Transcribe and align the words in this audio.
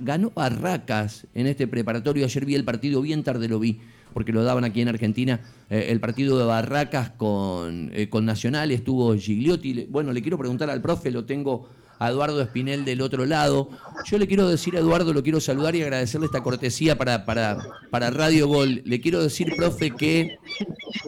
ganó 0.00 0.30
Barracas 0.30 1.26
en 1.34 1.46
este 1.46 1.66
preparatorio. 1.66 2.24
Ayer 2.24 2.44
vi 2.44 2.54
el 2.54 2.64
partido, 2.64 3.00
bien 3.02 3.22
tarde 3.22 3.48
lo 3.48 3.58
vi, 3.58 3.80
porque 4.12 4.32
lo 4.32 4.42
daban 4.42 4.64
aquí 4.64 4.80
en 4.80 4.88
Argentina. 4.88 5.40
eh, 5.68 5.86
el 5.90 6.00
partido 6.00 6.38
de 6.38 6.44
Barracas 6.44 7.10
con, 7.10 7.90
eh, 7.94 8.08
con 8.08 8.24
Nacional, 8.24 8.70
estuvo 8.70 9.14
Gigliotti. 9.14 9.86
Bueno, 9.90 10.12
le 10.12 10.22
quiero 10.22 10.38
preguntar 10.38 10.70
al 10.70 10.82
profe, 10.82 11.10
lo 11.10 11.24
tengo 11.24 11.68
a 12.00 12.08
Eduardo 12.08 12.40
Espinel 12.40 12.84
del 12.84 13.02
otro 13.02 13.26
lado. 13.26 13.68
Yo 14.06 14.18
le 14.18 14.26
quiero 14.26 14.48
decir 14.48 14.74
a 14.74 14.80
Eduardo, 14.80 15.12
lo 15.12 15.22
quiero 15.22 15.38
saludar 15.38 15.76
y 15.76 15.82
agradecerle 15.82 16.26
esta 16.26 16.42
cortesía 16.42 16.96
para, 16.96 17.26
para, 17.26 17.58
para 17.90 18.10
Radio 18.10 18.48
Gol. 18.48 18.82
Le 18.86 19.00
quiero 19.00 19.22
decir, 19.22 19.54
profe, 19.54 19.90
que 19.90 20.38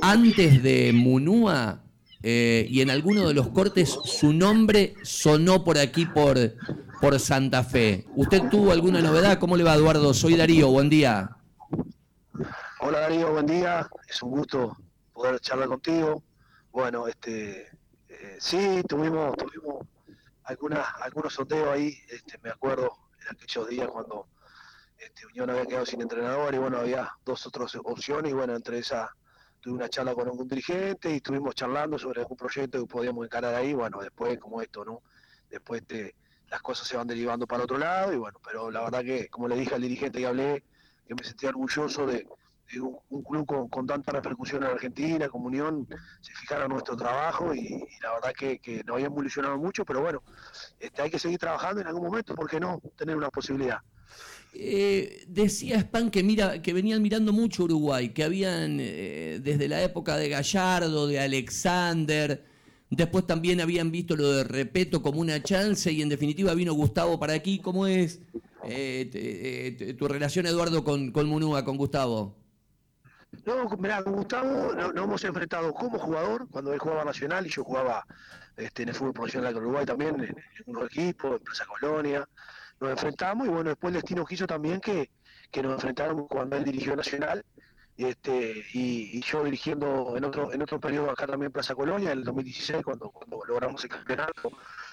antes 0.03 0.63
de 0.63 0.93
Munúa 0.93 1.83
eh, 2.23 2.67
y 2.71 2.83
en 2.83 2.91
alguno 2.91 3.27
de 3.27 3.35
los 3.35 3.49
cortes 3.49 3.97
su 4.05 4.33
nombre 4.33 4.95
sonó 5.03 5.65
por 5.65 5.79
aquí 5.79 6.05
por, 6.05 6.39
por 7.03 7.19
Santa 7.19 7.65
Fe. 7.65 8.07
¿Usted 8.15 8.49
tuvo 8.49 8.71
alguna 8.71 9.01
novedad? 9.01 9.37
¿Cómo 9.41 9.57
le 9.57 9.65
va, 9.65 9.75
Eduardo? 9.75 10.15
Soy 10.15 10.37
Darío, 10.37 10.69
buen 10.69 10.89
día. 10.89 11.37
Hola 12.79 13.01
Darío, 13.01 13.33
buen 13.33 13.45
día. 13.45 13.91
Es 14.09 14.23
un 14.23 14.31
gusto 14.31 14.77
poder 15.13 15.41
charlar 15.41 15.67
contigo. 15.67 16.23
Bueno, 16.71 17.09
este, 17.09 17.67
eh, 18.09 18.37
sí, 18.39 18.85
tuvimos, 18.89 19.37
tuvimos 19.37 19.85
algunos 20.45 21.35
sondeos 21.35 21.71
ahí. 21.71 21.93
Este, 22.09 22.39
me 22.41 22.51
acuerdo 22.51 22.93
en 23.21 23.37
aquellos 23.37 23.69
días 23.69 23.89
cuando 23.89 24.29
este, 24.97 25.27
Unión 25.27 25.51
había 25.51 25.67
quedado 25.67 25.87
sin 25.87 26.03
entrenador 26.03 26.55
y 26.55 26.59
bueno, 26.59 26.79
había 26.79 27.11
dos 27.25 27.45
otras 27.49 27.75
opciones 27.83 28.31
y 28.31 28.35
bueno, 28.35 28.55
entre 28.55 28.79
esas 28.79 29.11
tuve 29.61 29.75
una 29.75 29.89
charla 29.89 30.15
con 30.15 30.29
algún 30.29 30.47
dirigente 30.47 31.11
y 31.11 31.17
estuvimos 31.17 31.57
charlando 31.57 31.99
sobre 31.99 32.21
algún 32.21 32.37
proyecto 32.37 32.79
que 32.79 32.87
podíamos 32.87 33.25
encarar 33.25 33.57
ahí. 33.57 33.75
Bueno, 33.75 33.99
después 34.01 34.39
como 34.39 34.63
esto, 34.63 34.85
¿no? 34.85 35.03
Después 35.51 35.85
te, 35.85 36.15
las 36.53 36.61
cosas 36.61 36.87
se 36.87 36.99
van 36.99 37.07
derivando 37.07 37.47
para 37.47 37.65
otro 37.65 37.79
lado 37.79 38.13
y 38.13 38.19
bueno, 38.19 38.39
pero 38.45 38.71
la 38.71 38.83
verdad 38.83 39.03
que, 39.03 39.29
como 39.29 39.49
le 39.49 39.57
dije 39.57 39.75
al 39.75 39.81
dirigente 39.81 40.19
que 40.19 40.27
hablé, 40.27 40.63
que 41.09 41.15
me 41.15 41.25
sentía 41.25 41.49
orgulloso 41.49 42.07
de, 42.07 42.27
un, 42.79 43.23
club 43.23 43.47
con, 43.47 43.69
con 43.69 43.87
tanta 43.87 44.13
repercusión 44.13 44.63
en 44.63 44.69
Argentina, 44.69 45.31
como 45.31 45.47
Unión, 45.47 45.89
se 46.21 46.35
fijara 46.35 46.65
en 46.65 46.73
nuestro 46.73 46.95
trabajo 46.95 47.55
y, 47.55 47.83
la 48.03 48.13
verdad 48.13 48.33
que, 48.39 48.59
que 48.59 48.85
nos 48.85 48.97
habíamos 48.97 49.21
ilusionado 49.21 49.57
mucho, 49.57 49.87
pero 49.87 50.03
bueno, 50.03 50.23
este, 50.79 51.01
hay 51.01 51.11
que 51.11 51.19
seguir 51.19 51.39
trabajando 51.39 51.81
en 51.81 51.87
algún 51.87 52.05
momento, 52.05 52.35
¿por 52.35 52.51
qué 52.51 52.61
no? 52.61 52.83
Tener 52.97 53.17
una 53.17 53.31
posibilidad. 53.31 53.79
Eh, 54.53 55.25
decía 55.29 55.81
Span 55.81 56.11
que, 56.11 56.23
mira, 56.23 56.61
que 56.61 56.75
venían 56.75 57.01
mirando 57.01 57.33
mucho 57.33 57.65
Uruguay, 57.65 58.11
que 58.11 58.25
habían 58.25 58.77
eh, 58.79 59.41
desde 59.43 59.69
la 59.69 59.83
época 59.83 60.19
de 60.19 60.29
Gallardo, 60.29 61.07
de 61.07 61.19
Alexander, 61.19 62.45
después 62.97 63.27
también 63.27 63.61
habían 63.61 63.91
visto 63.91 64.17
lo 64.17 64.31
de 64.33 64.45
Repeto 64.45 65.03
como 65.03 65.21
una 65.21 65.43
chance 65.43 65.91
y 65.91 66.03
en 66.03 66.09
definitiva 66.09 66.55
vino 66.55 66.75
Gustavo 66.75 67.19
para 67.19 67.33
aquí. 67.33 67.59
¿Cómo 67.59 67.87
es 67.87 68.21
eh, 68.65 69.11
eh, 69.15 69.95
tu 69.95 70.09
relación, 70.09 70.47
Eduardo, 70.47 70.85
con, 70.85 71.11
con 71.11 71.27
Munúa, 71.27 71.65
con 71.65 71.77
Gustavo? 71.77 72.37
No, 73.47 73.69
mirá, 73.79 74.03
Gustavo 74.03 74.75
nos, 74.75 74.95
nos 74.95 75.05
hemos 75.05 75.25
enfrentado 75.25 75.73
como 75.73 75.99
jugador, 75.99 76.47
cuando 76.51 76.73
él 76.73 76.79
jugaba 76.79 77.05
Nacional 77.05 77.47
y 77.47 77.51
yo 77.51 77.65
jugaba 77.65 78.05
este, 78.57 78.83
en 78.83 78.91
el 78.91 78.95
fútbol 78.95 79.15
profesional 79.15 79.55
de 79.55 79.61
Uruguay 79.61 79.87
también, 79.87 80.17
en, 80.17 80.37
en 80.67 80.77
un 80.77 80.85
equipo, 80.85 81.37
en 81.37 81.43
Plaza 81.43 81.65
Colonia, 81.65 82.29
nos 82.79 82.91
enfrentamos 82.91 83.47
y 83.47 83.51
bueno, 83.51 83.71
después 83.71 83.95
el 83.95 84.01
destino 84.01 84.27
quiso 84.27 84.47
también 84.47 84.81
que, 84.81 85.11
que 85.51 85.63
nos 85.63 85.73
enfrentáramos 85.75 86.27
cuando 86.29 86.57
él 86.57 86.65
dirigió 86.65 86.95
Nacional 86.95 87.43
y, 88.03 88.07
este, 88.07 88.65
y, 88.73 89.21
yo 89.21 89.45
dirigiendo 89.45 90.17
en 90.17 90.25
otro 90.25 90.53
en 90.53 90.61
otro 90.61 90.81
periodo 90.81 91.11
acá 91.11 91.25
también 91.25 91.53
Plaza 91.53 91.77
Colonia, 91.77 92.11
en 92.11 92.19
el 92.19 92.25
2016, 92.25 92.83
cuando, 92.83 93.13
logramos 93.47 93.85
el 93.85 93.91
campeonato, 93.91 94.51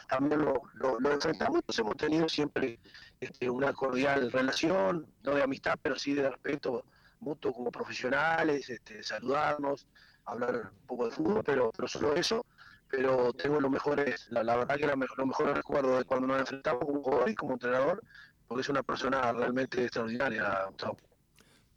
también 0.07 0.41
lo, 0.41 0.61
lo, 0.75 1.11
enfrentamos, 1.11 1.55
entonces 1.55 1.79
hemos 1.79 1.97
tenido 1.97 2.29
siempre 2.29 2.79
este, 3.19 3.49
una 3.49 3.73
cordial 3.73 4.31
relación, 4.31 5.07
no 5.23 5.33
de 5.33 5.41
amistad, 5.41 5.79
pero 5.81 5.97
sí 5.97 6.13
de 6.13 6.29
respeto 6.29 6.85
mutuo 7.19 7.51
como 7.51 7.71
profesionales, 7.71 8.69
este, 8.69 9.01
saludarnos, 9.01 9.87
hablar 10.25 10.71
un 10.71 10.87
poco 10.87 11.05
de 11.05 11.11
fútbol, 11.11 11.43
pero, 11.43 11.71
pero 11.75 11.87
solo 11.87 12.15
eso. 12.15 12.45
Pero 12.91 13.33
tengo 13.33 13.59
los 13.59 13.71
mejores, 13.71 14.27
la, 14.29 14.55
verdad 14.55 14.75
que 14.77 14.87
la, 14.87 14.95
los 14.95 15.27
mejores 15.27 15.55
recuerdos 15.55 15.99
de 15.99 16.05
cuando 16.05 16.27
nos 16.27 16.39
enfrentamos 16.39 16.85
como 16.85 17.03
jugador 17.03 17.29
y 17.29 17.35
como 17.35 17.53
entrenador, 17.53 18.03
porque 18.47 18.61
es 18.61 18.69
una 18.69 18.83
persona 18.83 19.31
realmente 19.31 19.83
extraordinaria, 19.83 20.65
Gustavo. 20.69 20.97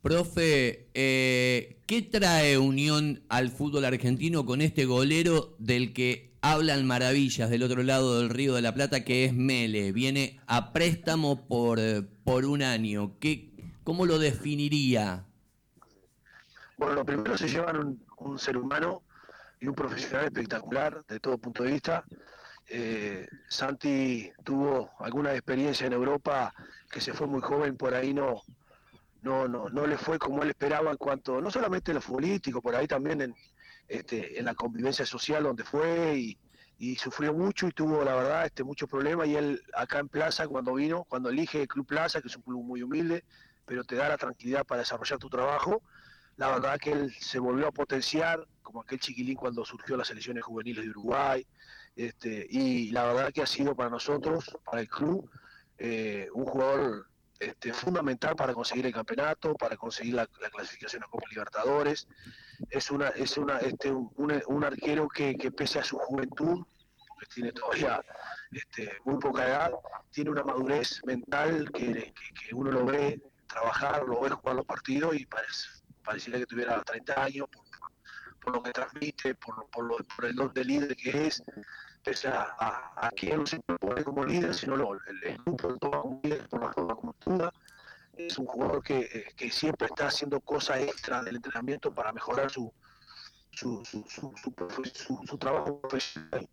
Profe, 0.02 0.88
eh, 0.94 1.80
¿qué 1.86 2.02
trae 2.02 2.58
Unión 2.58 3.22
al 3.28 3.50
fútbol 3.50 3.84
argentino 3.84 4.44
con 4.44 4.60
este 4.60 4.84
golero 4.84 5.54
del 5.60 5.92
que 5.92 6.34
hablan 6.42 6.84
maravillas 6.84 7.48
del 7.48 7.62
otro 7.62 7.84
lado 7.84 8.18
del 8.18 8.28
Río 8.28 8.54
de 8.54 8.62
la 8.62 8.74
Plata, 8.74 9.04
que 9.04 9.24
es 9.24 9.32
Mele? 9.32 9.92
Viene 9.92 10.40
a 10.48 10.72
préstamo 10.72 11.46
por, 11.46 11.78
por 12.24 12.46
un 12.46 12.64
año. 12.64 13.12
¿Qué, 13.20 13.52
¿Cómo 13.84 14.04
lo 14.04 14.18
definiría? 14.18 15.24
Bueno, 16.76 16.94
lo 16.94 17.04
primero 17.04 17.38
se 17.38 17.48
llevan 17.48 17.76
un, 17.76 18.04
un 18.18 18.40
ser 18.40 18.56
humano 18.56 19.04
y 19.60 19.68
un 19.68 19.74
profesional 19.76 20.24
espectacular 20.24 21.00
de 21.06 21.20
todo 21.20 21.38
punto 21.38 21.62
de 21.62 21.70
vista. 21.70 22.04
Eh, 22.68 23.28
Santi 23.48 24.32
tuvo 24.42 24.90
alguna 24.98 25.32
experiencia 25.32 25.86
en 25.86 25.92
Europa 25.92 26.52
que 26.90 27.00
se 27.00 27.12
fue 27.12 27.28
muy 27.28 27.40
joven, 27.40 27.76
por 27.76 27.94
ahí 27.94 28.12
no, 28.12 28.42
no, 29.22 29.48
no, 29.48 29.68
no 29.68 29.86
le 29.86 29.96
fue 29.96 30.18
como 30.18 30.42
él 30.42 30.50
esperaba 30.50 30.90
en 30.90 30.96
cuanto, 30.96 31.40
no 31.40 31.50
solamente 31.50 31.92
en 31.92 31.96
lo 31.96 32.00
futbolístico, 32.00 32.60
por 32.60 32.74
ahí 32.74 32.86
también 32.86 33.20
en, 33.20 33.34
este, 33.88 34.38
en 34.38 34.44
la 34.44 34.54
convivencia 34.54 35.06
social 35.06 35.44
donde 35.44 35.64
fue 35.64 36.16
y, 36.16 36.38
y 36.78 36.96
sufrió 36.96 37.32
mucho 37.32 37.68
y 37.68 37.72
tuvo 37.72 38.04
la 38.04 38.14
verdad 38.14 38.46
este 38.46 38.64
muchos 38.64 38.88
problemas. 38.88 39.28
Y 39.28 39.36
él 39.36 39.62
acá 39.74 40.00
en 40.00 40.08
Plaza 40.08 40.48
cuando 40.48 40.74
vino, 40.74 41.04
cuando 41.04 41.30
elige 41.30 41.62
el 41.62 41.68
Club 41.68 41.86
Plaza, 41.86 42.20
que 42.20 42.28
es 42.28 42.36
un 42.36 42.42
club 42.42 42.64
muy 42.64 42.82
humilde, 42.82 43.24
pero 43.64 43.84
te 43.84 43.94
da 43.94 44.08
la 44.08 44.18
tranquilidad 44.18 44.66
para 44.66 44.80
desarrollar 44.80 45.18
tu 45.18 45.30
trabajo, 45.30 45.82
la 46.36 46.48
verdad 46.48 46.78
que 46.78 46.92
él 46.92 47.14
se 47.20 47.38
volvió 47.38 47.68
a 47.68 47.72
potenciar, 47.72 48.46
como 48.62 48.80
aquel 48.80 48.98
chiquilín 48.98 49.36
cuando 49.36 49.64
surgió 49.64 49.96
las 49.96 50.08
selecciones 50.08 50.42
juveniles 50.42 50.84
de 50.84 50.90
Uruguay, 50.90 51.46
este, 51.94 52.46
y 52.50 52.90
la 52.90 53.04
verdad 53.04 53.32
que 53.32 53.42
ha 53.42 53.46
sido 53.46 53.76
para 53.76 53.90
nosotros, 53.90 54.56
para 54.64 54.80
el 54.80 54.88
club, 54.88 55.30
eh, 55.78 56.28
un 56.34 56.46
jugador 56.46 57.06
este, 57.46 57.72
fundamental 57.72 58.36
para 58.36 58.54
conseguir 58.54 58.86
el 58.86 58.92
campeonato, 58.92 59.54
para 59.54 59.76
conseguir 59.76 60.14
la, 60.14 60.28
la 60.40 60.50
clasificación 60.50 61.02
a 61.02 61.06
Copa 61.06 61.26
Libertadores. 61.30 62.06
Es 62.70 62.90
una, 62.90 63.08
es 63.08 63.36
una, 63.36 63.58
este, 63.58 63.90
un, 63.90 64.10
un- 64.46 64.64
arquero 64.64 65.08
que, 65.08 65.36
que 65.36 65.50
pese 65.50 65.78
a 65.80 65.84
su 65.84 65.98
juventud, 65.98 66.64
porque 67.08 67.26
tiene 67.34 67.52
todavía 67.52 68.00
este, 68.52 68.92
muy 69.04 69.18
poca 69.18 69.46
edad, 69.46 69.72
tiene 70.10 70.30
una 70.30 70.44
madurez 70.44 71.00
mental 71.04 71.70
que, 71.72 71.92
que- 71.92 72.12
que 72.48 72.54
uno 72.54 72.70
lo 72.70 72.84
ve 72.84 73.20
trabajar, 73.48 74.04
lo 74.06 74.20
ve 74.20 74.30
jugar 74.30 74.56
los 74.56 74.66
partidos 74.66 75.14
y 75.16 75.26
parece, 75.26 75.66
pareciera 76.04 76.38
que 76.38 76.46
tuviera 76.46 76.82
30 76.82 77.22
años 77.24 77.46
por, 77.52 77.64
por 78.40 78.54
lo 78.54 78.62
que 78.62 78.72
transmite, 78.72 79.34
por, 79.34 79.68
por, 79.70 79.84
lo- 79.84 79.98
por 80.16 80.24
el 80.26 80.34
don 80.34 80.52
de 80.54 80.64
líder 80.64 80.96
que 80.96 81.26
es, 81.26 81.42
pese 82.02 82.28
a, 82.28 82.42
a, 82.58 83.06
a 83.06 83.10
que 83.10 83.36
no 83.36 83.46
se 83.46 83.60
propone 83.60 84.02
como 84.04 84.24
líder, 84.24 84.54
sino 84.54 84.76
lo, 84.76 84.98
grupo 85.44 85.68
lo 85.68 85.78
toma 85.78 86.00
como 86.02 86.20
líder 86.22 86.48
por 86.48 86.62
la 86.62 86.72
forma 86.72 86.94
como 86.96 87.10
actúa. 87.10 87.52
Es 88.16 88.38
un 88.38 88.46
jugador 88.46 88.82
que, 88.82 89.00
eh, 89.00 89.24
que 89.36 89.50
siempre 89.50 89.86
está 89.86 90.08
haciendo 90.08 90.40
cosas 90.40 90.80
extra 90.80 91.22
del 91.22 91.36
entrenamiento 91.36 91.92
para 91.94 92.12
mejorar 92.12 92.50
su, 92.50 92.72
su, 93.52 93.82
su, 93.84 94.04
su, 94.08 94.32
su 94.36 95.20
su- 95.26 95.38
trabajo 95.38 95.80
profesional. 95.80 96.48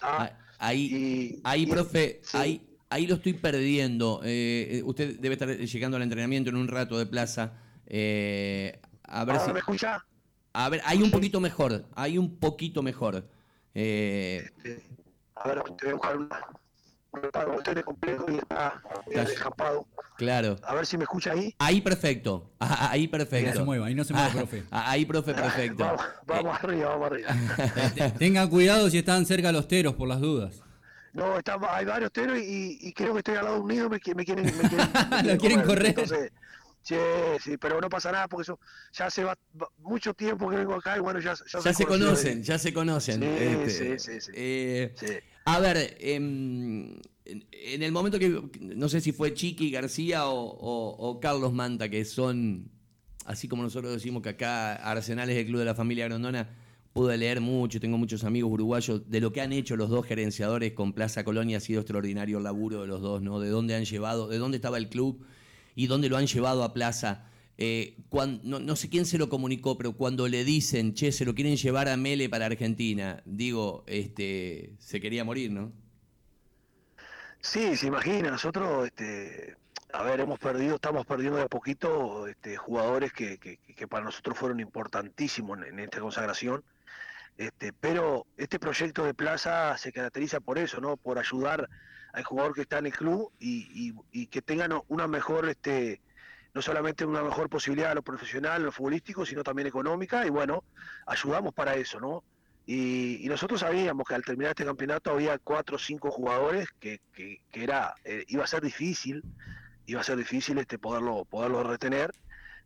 Ah, 0.00 0.30
Ahí, 0.58 0.80
Y- 0.92 1.40
ahí 1.44 1.62
y- 1.62 1.66
profe, 1.66 2.20
sí. 2.24 2.36
ahí, 2.36 2.76
ahí 2.90 3.06
lo 3.06 3.14
estoy 3.14 3.34
perdiendo. 3.34 4.20
Eh, 4.24 4.78
eh, 4.78 4.82
usted 4.84 5.20
debe 5.20 5.34
estar 5.34 5.48
llegando 5.48 5.96
al 5.96 6.02
entrenamiento 6.02 6.50
en 6.50 6.56
un 6.56 6.66
rato 6.66 6.98
de 6.98 7.06
plaza. 7.06 7.52
Eh, 7.86 8.80
a 9.04 9.24
ver 9.24 9.36
¿Ahora 9.36 9.46
si. 9.46 9.52
me 9.52 9.60
escucha? 9.60 10.04
A 10.52 10.68
ver, 10.68 10.80
hay 10.84 11.00
un 11.02 11.12
poquito 11.12 11.38
mejor. 11.40 11.84
Hay 11.94 12.18
un 12.18 12.38
poquito 12.40 12.82
mejor. 12.82 13.28
Eh, 13.74 14.44
Este, 14.56 14.82
a 15.36 15.48
ver, 15.48 15.62
te 15.62 15.84
voy 15.84 15.90
a 15.90 15.94
buscar 15.94 16.16
un 16.16 16.28
reparo, 17.22 17.56
complejo 17.84 18.26
y 18.30 18.36
está 18.38 18.82
medio 19.06 19.20
Está- 19.20 19.30
descampado. 19.30 19.86
claro. 20.16 20.56
A 20.62 20.74
ver 20.74 20.86
si 20.86 20.96
me 20.96 21.04
escucha 21.04 21.32
ahí. 21.32 21.54
Ahí 21.58 21.80
perfecto. 21.80 22.50
Ah, 22.60 22.88
Ahí 22.90 23.08
perfecto. 23.08 23.36
Ahí 23.36 23.52
no 23.54 23.60
se 23.60 23.64
mueva, 23.64 23.86
ahí 23.86 23.94
no 23.94 24.04
se 24.04 24.12
mueva, 24.12 24.28
Ah, 24.28 24.32
profe. 24.36 24.62
Ahí, 24.70 25.04
profe, 25.06 25.34
perfecto. 25.34 25.84
Vamos, 25.84 26.02
vamos 26.26 26.58
arriba, 26.62 26.88
vamos 26.90 27.06
arriba. 27.12 27.34
Tengan 28.18 28.48
cuidado 28.48 28.88
si 28.90 28.98
están 28.98 29.24
cerca 29.26 29.50
los 29.52 29.66
teros 29.68 29.94
por 29.94 30.08
las 30.08 30.20
dudas. 30.20 30.60
No, 31.14 31.38
está, 31.38 31.58
hay 31.70 31.84
varios 31.86 32.12
teros 32.12 32.38
y, 32.38 32.78
y 32.80 32.92
creo 32.92 33.12
que 33.14 33.18
estoy 33.20 33.36
al 33.36 33.44
lado 33.44 33.56
de 33.56 33.62
un 33.62 33.68
nido, 33.68 33.88
me, 33.88 33.98
me 34.14 34.24
quieren, 34.24 34.44
me 34.44 34.52
quieren, 34.68 34.88
me 35.10 35.22
Lo 35.34 35.38
quieren 35.38 35.62
correr. 35.62 35.86
Entonces, 35.88 36.30
sí, 36.82 36.94
sí, 37.42 37.56
pero 37.58 37.80
no 37.80 37.88
pasa 37.88 38.10
nada 38.12 38.28
porque 38.28 38.42
eso 38.42 38.58
ya 38.92 39.06
hace 39.06 39.24
va- 39.24 39.38
va- 39.60 39.68
mucho 39.78 40.14
tiempo 40.14 40.48
que 40.48 40.56
vengo 40.56 40.74
acá 40.74 40.96
y 40.96 41.00
bueno, 41.00 41.20
ya, 41.20 41.34
ya, 41.34 41.60
Ya 41.64 41.72
se 41.74 41.84
conocen, 41.86 42.38
de- 42.38 42.44
ya 42.44 42.58
se 42.58 42.72
conocen. 42.72 43.20
Sí, 43.20 43.26
Este, 43.28 43.98
sí, 43.98 44.12
sí, 44.12 44.20
sí. 44.20 44.32
eh, 44.34 44.94
Sí. 44.96 45.06
A 45.44 45.60
ver, 45.60 45.96
em, 46.00 46.90
en, 47.24 47.46
en 47.52 47.82
el 47.82 47.90
momento 47.90 48.18
que, 48.18 48.28
no 48.60 48.88
sé 48.90 49.00
si 49.00 49.12
fue 49.12 49.32
Chiqui 49.32 49.70
García 49.70 50.26
o, 50.26 50.40
o- 50.40 51.08
o 51.08 51.20
Carlos 51.20 51.52
Manta, 51.54 51.88
que 51.88 52.04
son, 52.04 52.70
así 53.24 53.48
como 53.48 53.62
nosotros 53.62 53.92
decimos 53.92 54.22
que 54.22 54.28
acá 54.30 54.74
Arsenal 54.74 55.30
es 55.30 55.38
el 55.38 55.46
club 55.46 55.58
de 55.60 55.64
la 55.64 55.74
familia 55.74 56.04
Grondona, 56.06 56.54
pude 56.92 57.16
leer 57.16 57.40
mucho, 57.40 57.80
tengo 57.80 57.96
muchos 57.96 58.24
amigos 58.24 58.50
uruguayos, 58.52 59.08
de 59.10 59.20
lo 59.20 59.32
que 59.32 59.40
han 59.40 59.52
hecho 59.52 59.74
los 59.76 59.88
dos 59.88 60.04
gerenciadores 60.04 60.72
con 60.72 60.92
Plaza 60.92 61.24
Colonia 61.24 61.58
ha 61.58 61.60
sido 61.60 61.80
extraordinario 61.80 62.38
el 62.38 62.44
laburo 62.44 62.82
de 62.82 62.86
los 62.88 63.00
dos, 63.00 63.22
¿no? 63.22 63.40
De 63.40 63.48
dónde 63.48 63.74
han 63.74 63.84
llevado, 63.86 64.28
de 64.28 64.36
dónde 64.38 64.56
estaba 64.56 64.76
el 64.78 64.88
club 64.90 65.24
y 65.78 65.86
dónde 65.86 66.08
lo 66.08 66.16
han 66.16 66.26
llevado 66.26 66.64
a 66.64 66.74
Plaza. 66.74 67.30
Eh, 67.56 67.96
no, 68.42 68.74
sé 68.74 68.88
quién 68.88 69.06
se 69.06 69.16
lo 69.16 69.28
comunicó, 69.28 69.78
pero 69.78 69.92
cuando 69.92 70.26
le 70.26 70.42
dicen, 70.42 70.92
che, 70.92 71.12
se 71.12 71.24
lo 71.24 71.36
quieren 71.36 71.56
llevar 71.56 71.88
a 71.88 71.96
Mele 71.96 72.28
para 72.28 72.46
Argentina, 72.46 73.22
digo, 73.24 73.84
este, 73.86 74.74
se 74.80 75.00
quería 75.00 75.24
morir, 75.24 75.52
¿no? 75.52 75.70
Sí, 77.40 77.76
se 77.76 77.86
imagina, 77.86 78.28
nosotros, 78.32 78.86
este, 78.86 79.54
a 79.92 80.02
ver, 80.02 80.18
hemos 80.18 80.40
perdido, 80.40 80.74
estamos 80.74 81.06
perdiendo 81.06 81.36
de 81.36 81.44
a 81.44 81.48
poquito 81.48 82.26
este, 82.26 82.56
jugadores 82.56 83.12
que, 83.12 83.38
que, 83.38 83.86
para 83.86 84.04
nosotros 84.04 84.36
fueron 84.36 84.58
importantísimos 84.58 85.60
en 85.64 85.78
esta 85.78 86.00
consagración 86.00 86.64
este, 87.38 87.72
pero 87.72 88.26
este 88.36 88.58
proyecto 88.58 89.04
de 89.04 89.14
Plaza 89.14 89.78
se 89.78 89.92
caracteriza 89.92 90.40
por 90.40 90.58
eso, 90.58 90.80
¿no? 90.80 90.96
Por 90.96 91.20
ayudar 91.20 91.70
al 92.12 92.24
jugador 92.24 92.54
que 92.54 92.62
está 92.62 92.78
en 92.78 92.86
el 92.86 92.92
club 92.92 93.30
y, 93.38 94.26
que 94.26 94.42
tengan 94.42 94.72
una 94.88 95.06
mejor, 95.06 95.48
este, 95.48 96.00
no 96.54 96.62
solamente 96.62 97.04
una 97.04 97.22
mejor 97.22 97.48
posibilidad 97.48 97.92
a 97.92 97.94
lo 97.94 98.02
profesional, 98.02 98.62
a 98.62 98.64
lo 98.66 98.72
futbolístico, 98.72 99.26
sino 99.26 99.42
también 99.42 99.68
económica. 99.68 100.26
Y 100.26 100.30
bueno, 100.30 100.64
ayudamos 101.06 101.54
para 101.54 101.74
eso, 101.74 102.00
¿no? 102.00 102.24
Y, 102.66 103.26
nosotros 103.28 103.60
sabíamos 103.60 104.06
que 104.06 104.14
al 104.14 104.24
terminar 104.24 104.50
este 104.50 104.64
campeonato 104.64 105.10
había 105.10 105.38
cuatro 105.38 105.76
o 105.76 105.78
cinco 105.78 106.10
jugadores 106.10 106.68
que, 106.80 107.00
que, 107.12 107.40
era, 107.52 107.94
eh, 108.04 108.24
iba 108.28 108.44
a 108.44 108.46
ser 108.46 108.62
difícil, 108.62 109.22
iba 109.86 110.00
a 110.00 110.04
ser 110.04 110.16
difícil 110.16 110.58
este 110.58 110.78
poderlo, 110.78 111.24
poderlo 111.24 111.62
retener 111.62 112.10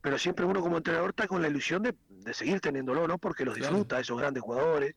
pero 0.02 0.18
siempre 0.18 0.44
uno 0.44 0.60
como 0.60 0.76
entrenador 0.76 1.10
está 1.10 1.28
con 1.28 1.40
la 1.40 1.48
ilusión 1.48 1.82
de, 1.82 1.94
seguir 2.34 2.60
teniéndolo, 2.60 3.06
¿no? 3.06 3.18
Porque 3.18 3.44
los 3.44 3.54
disfruta, 3.54 4.00
esos 4.00 4.18
grandes 4.18 4.42
jugadores, 4.42 4.94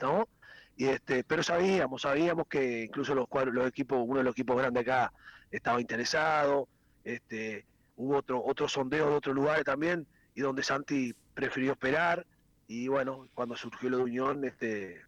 ¿no? 0.00 0.28
Y 0.76 0.86
este, 0.86 1.24
pero 1.24 1.42
sabíamos, 1.42 2.02
sabíamos 2.02 2.46
que 2.48 2.82
incluso 2.82 3.14
los 3.14 3.26
los 3.52 3.66
equipos, 3.66 3.98
uno 4.06 4.18
de 4.18 4.24
los 4.24 4.32
equipos 4.32 4.56
grandes 4.58 4.82
acá 4.82 5.12
estaba 5.50 5.80
interesado, 5.80 6.68
este, 7.02 7.64
hubo 7.96 8.16
otro, 8.16 8.44
otros 8.44 8.72
sondeos 8.72 9.08
de 9.08 9.16
otros 9.16 9.34
lugares 9.34 9.64
también, 9.64 10.06
y 10.34 10.42
donde 10.42 10.62
Santi 10.62 11.14
prefirió 11.34 11.72
esperar, 11.72 12.26
y 12.68 12.88
bueno, 12.88 13.28
cuando 13.32 13.56
surgió 13.56 13.88
lo 13.88 13.98
de 13.98 14.04
Unión, 14.04 14.44
este, 14.44 15.02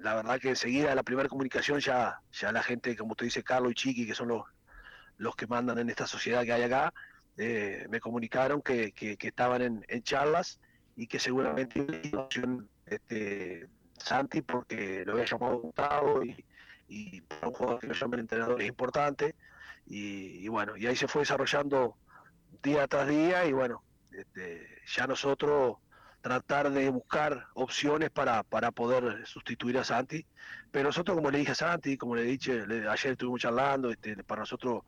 la 0.00 0.14
verdad 0.16 0.40
que 0.40 0.48
enseguida 0.50 0.94
la 0.94 1.02
primera 1.02 1.28
comunicación 1.28 1.78
ya, 1.78 2.20
ya 2.32 2.50
la 2.50 2.62
gente, 2.62 2.96
como 2.96 3.12
usted 3.12 3.26
dice, 3.26 3.44
Carlos 3.44 3.72
y 3.72 3.74
Chiqui, 3.74 4.06
que 4.06 4.14
son 4.14 4.28
los, 4.28 4.44
los 5.18 5.36
que 5.36 5.46
mandan 5.46 5.78
en 5.78 5.90
esta 5.90 6.06
sociedad 6.06 6.42
que 6.42 6.52
hay 6.52 6.62
acá, 6.62 6.92
eh, 7.36 7.86
me 7.90 8.00
comunicaron 8.00 8.60
que, 8.60 8.92
que, 8.92 9.16
estaban 9.20 9.84
en, 9.86 10.02
charlas 10.02 10.60
y 10.96 11.06
que 11.06 11.18
seguramente 11.18 11.86
Santi 14.00 14.42
porque 14.42 15.04
lo 15.04 15.12
había 15.12 15.24
llamado 15.24 15.58
Gustavo 15.58 16.24
y, 16.24 16.44
y 16.88 17.20
para 17.22 17.48
un 17.48 17.54
jugador 17.54 17.80
que 17.80 17.86
lo 17.86 17.94
llaman 17.94 18.20
entrenador 18.20 18.60
es 18.60 18.68
importante. 18.68 19.34
Y, 19.86 20.46
bueno, 20.48 20.76
y 20.76 20.86
ahí 20.86 20.94
se 20.94 21.08
fue 21.08 21.22
desarrollando 21.22 21.96
día 22.62 22.86
tras 22.86 23.08
día 23.08 23.44
y 23.46 23.52
bueno, 23.52 23.82
este, 24.12 24.66
ya 24.86 25.06
nosotros 25.06 25.78
tratar 26.20 26.70
de 26.70 26.90
buscar 26.90 27.46
opciones 27.54 28.10
para, 28.10 28.42
para 28.42 28.70
poder 28.70 29.26
sustituir 29.26 29.78
a 29.78 29.84
Santi, 29.84 30.26
pero 30.70 30.88
nosotros 30.88 31.16
como 31.16 31.30
le 31.30 31.38
dije 31.38 31.52
a 31.52 31.56
Santi, 31.56 31.96
como 31.96 32.14
le 32.14 32.22
dije, 32.22 32.62
ayer 32.88 33.12
estuvimos 33.12 33.40
charlando, 33.40 33.90
este, 33.90 34.22
para 34.22 34.40
nosotros 34.40 34.82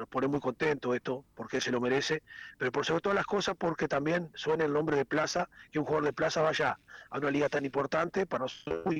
nos 0.00 0.08
pone 0.08 0.26
muy 0.26 0.40
contento 0.40 0.94
esto, 0.94 1.24
porque 1.34 1.60
se 1.60 1.70
lo 1.70 1.78
merece, 1.78 2.22
pero 2.56 2.72
por 2.72 2.86
sobre 2.86 3.02
todas 3.02 3.14
las 3.16 3.26
cosas 3.26 3.54
porque 3.56 3.86
también 3.86 4.30
suena 4.34 4.64
el 4.64 4.72
nombre 4.72 4.96
de 4.96 5.04
Plaza, 5.04 5.50
que 5.70 5.78
un 5.78 5.84
jugador 5.84 6.06
de 6.06 6.12
Plaza 6.14 6.40
vaya 6.40 6.78
a 7.10 7.18
una 7.18 7.30
liga 7.30 7.50
tan 7.50 7.66
importante 7.66 8.24
para 8.24 8.44
nosotros, 8.44 8.94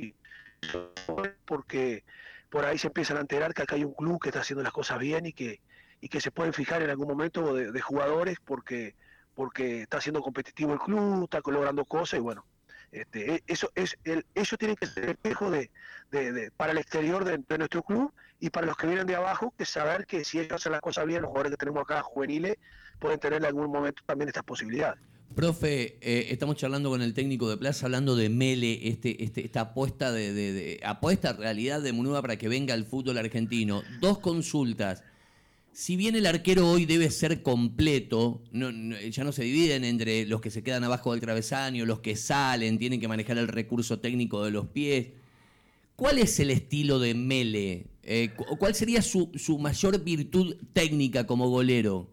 porque 1.46 2.04
por 2.50 2.66
ahí 2.66 2.76
se 2.76 2.88
empiezan 2.88 3.16
a 3.16 3.20
enterar 3.20 3.54
que 3.54 3.62
acá 3.62 3.76
hay 3.76 3.84
un 3.84 3.94
club 3.94 4.20
que 4.20 4.28
está 4.28 4.40
haciendo 4.40 4.62
las 4.62 4.74
cosas 4.74 4.98
bien 4.98 5.24
y 5.24 5.32
que, 5.32 5.62
y 6.02 6.08
que 6.10 6.20
se 6.20 6.30
pueden 6.30 6.52
fijar 6.52 6.82
en 6.82 6.90
algún 6.90 7.08
momento 7.08 7.54
de, 7.54 7.80
jugadores 7.80 8.36
porque, 8.44 8.94
porque 9.34 9.82
está 9.82 10.02
siendo 10.02 10.20
competitivo 10.20 10.74
el 10.74 10.80
club, 10.80 11.24
está 11.24 11.40
logrando 11.50 11.86
cosas 11.86 12.18
y 12.18 12.22
bueno, 12.22 12.44
este, 12.92 13.36
e, 13.36 13.42
eso 13.46 13.70
es 13.74 13.96
el, 14.04 14.26
eso 14.34 14.58
tiene 14.58 14.76
que 14.76 14.86
ser 14.86 15.04
el 15.04 15.10
espejo 15.10 15.50
de, 15.50 15.70
para 16.58 16.72
el 16.72 16.78
exterior 16.78 17.24
de, 17.24 17.58
nuestro 17.58 17.82
club 17.82 18.12
y 18.40 18.50
para 18.50 18.66
los 18.66 18.76
que 18.76 18.86
vienen 18.86 19.06
de 19.06 19.14
abajo, 19.14 19.54
que 19.56 19.64
saber 19.64 20.06
que 20.06 20.24
si 20.24 20.38
ellos 20.38 20.52
hacen 20.52 20.72
las 20.72 20.80
cosas 20.80 21.06
bien, 21.06 21.22
los 21.22 21.28
jugadores 21.28 21.52
que 21.52 21.58
tenemos 21.58 21.82
acá 21.82 22.02
juveniles 22.02 22.56
pueden 22.98 23.20
tener 23.20 23.38
en 23.38 23.44
algún 23.44 23.70
momento 23.70 24.02
también 24.06 24.28
estas 24.28 24.44
posibilidades. 24.44 25.00
Profe, 25.34 25.98
eh, 26.00 26.26
estamos 26.30 26.56
charlando 26.56 26.90
con 26.90 27.02
el 27.02 27.14
técnico 27.14 27.48
de 27.48 27.56
Plaza, 27.56 27.86
hablando 27.86 28.16
de 28.16 28.28
Mele, 28.28 28.88
este, 28.88 29.22
este, 29.22 29.44
esta 29.44 29.60
apuesta 29.60 30.10
de, 30.10 30.32
de, 30.32 30.80
apuesta 30.84 31.34
realidad 31.34 31.80
de 31.80 31.92
Munuda 31.92 32.20
para 32.20 32.36
que 32.36 32.48
venga 32.48 32.74
el 32.74 32.84
fútbol 32.84 33.16
argentino. 33.18 33.82
Dos 34.00 34.18
consultas 34.18 35.04
si 35.72 35.96
bien 35.96 36.16
el 36.16 36.26
arquero 36.26 36.68
hoy 36.68 36.84
debe 36.84 37.10
ser 37.10 37.42
completo, 37.42 38.42
ya 38.52 39.24
no 39.24 39.32
se 39.32 39.44
dividen 39.44 39.84
entre 39.84 40.26
los 40.26 40.40
que 40.40 40.50
se 40.50 40.62
quedan 40.62 40.84
abajo 40.84 41.12
del 41.12 41.20
travesaño, 41.20 41.86
los 41.86 42.00
que 42.00 42.16
salen, 42.16 42.78
tienen 42.78 43.00
que 43.00 43.08
manejar 43.08 43.38
el 43.38 43.48
recurso 43.48 43.98
técnico 43.98 44.44
de 44.44 44.50
los 44.50 44.66
pies. 44.66 45.08
¿Cuál 45.96 46.18
es 46.18 46.40
el 46.40 46.50
estilo 46.50 46.98
de 46.98 47.14
Mele? 47.14 47.86
Eh, 48.12 48.34
¿Cuál 48.34 48.74
sería 48.74 49.02
su, 49.02 49.30
mayor 49.60 50.00
virtud 50.00 50.56
técnica 50.72 51.24
como 51.24 51.48
golero? 51.48 52.08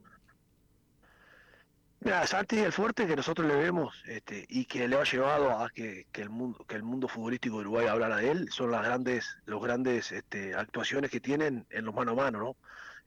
Mira, 2.01 2.27
Santi 2.27 2.59
el 2.59 2.71
fuerte 2.71 3.07
que 3.07 3.15
nosotros 3.15 3.47
le 3.47 3.55
vemos 3.55 4.03
este, 4.05 4.45
y 4.47 4.65
que 4.65 4.87
le 4.87 4.95
ha 4.95 5.03
llevado 5.03 5.49
a 5.49 5.71
que, 5.71 6.05
el 6.13 6.29
mundo 6.29 6.63
que 6.67 6.75
el 6.75 6.83
mundo 6.83 7.07
futbolístico 7.07 7.55
de 7.55 7.61
Uruguay 7.61 7.87
hablara 7.87 8.17
de 8.17 8.29
él 8.29 8.47
son 8.51 8.69
las 8.69 8.83
grandes 8.83 9.25
los 9.47 9.59
grandes 9.59 10.11
este, 10.11 10.53
actuaciones 10.53 11.09
que 11.09 11.19
tienen 11.19 11.65
en 11.71 11.85
los 11.85 11.95
mano 11.95 12.11
a 12.11 12.15
mano, 12.15 12.39
¿no? 12.41 12.55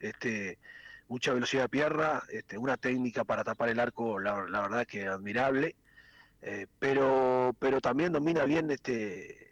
este, 0.00 0.58
mucha 1.06 1.32
velocidad 1.32 1.62
de 1.62 1.68
pierna, 1.68 2.24
una 2.58 2.76
técnica 2.76 3.22
para 3.22 3.44
tapar 3.44 3.68
el 3.68 3.78
arco, 3.78 4.18
la, 4.18 4.34
verdad 4.34 4.84
que 4.84 5.06
admirable, 5.06 5.76
eh, 6.42 6.66
pero, 6.80 7.54
pero 7.60 7.80
también 7.80 8.10
domina 8.10 8.44
bien 8.46 8.68
este, 8.72 9.49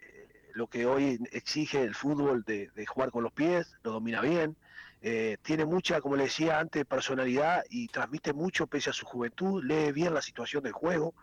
lo 0.59 0.67
que 0.67 0.85
hoy 0.85 1.17
exige 1.31 1.81
el 1.81 1.95
fútbol 1.95 2.43
de, 2.43 2.69
jugar 2.85 3.11
con 3.11 3.23
los 3.23 3.31
pies, 3.31 3.77
lo 3.81 3.91
domina 3.91 4.19
bien, 4.19 4.57
eh, 5.01 5.37
tiene 5.41 5.63
mucha, 5.63 6.01
como 6.01 6.17
le 6.17 6.23
decía 6.23 6.59
antes, 6.59 6.85
personalidad 6.85 7.63
y 7.69 7.87
transmite 7.87 8.33
mucho 8.33 8.67
pese 8.67 8.89
a 8.89 8.93
su 8.93 9.05
juventud, 9.05 9.63
lee 9.63 9.93
bien 9.93 10.13
la 10.13 10.21
situación 10.21 10.61
del 10.61 10.73
juego 10.73 11.15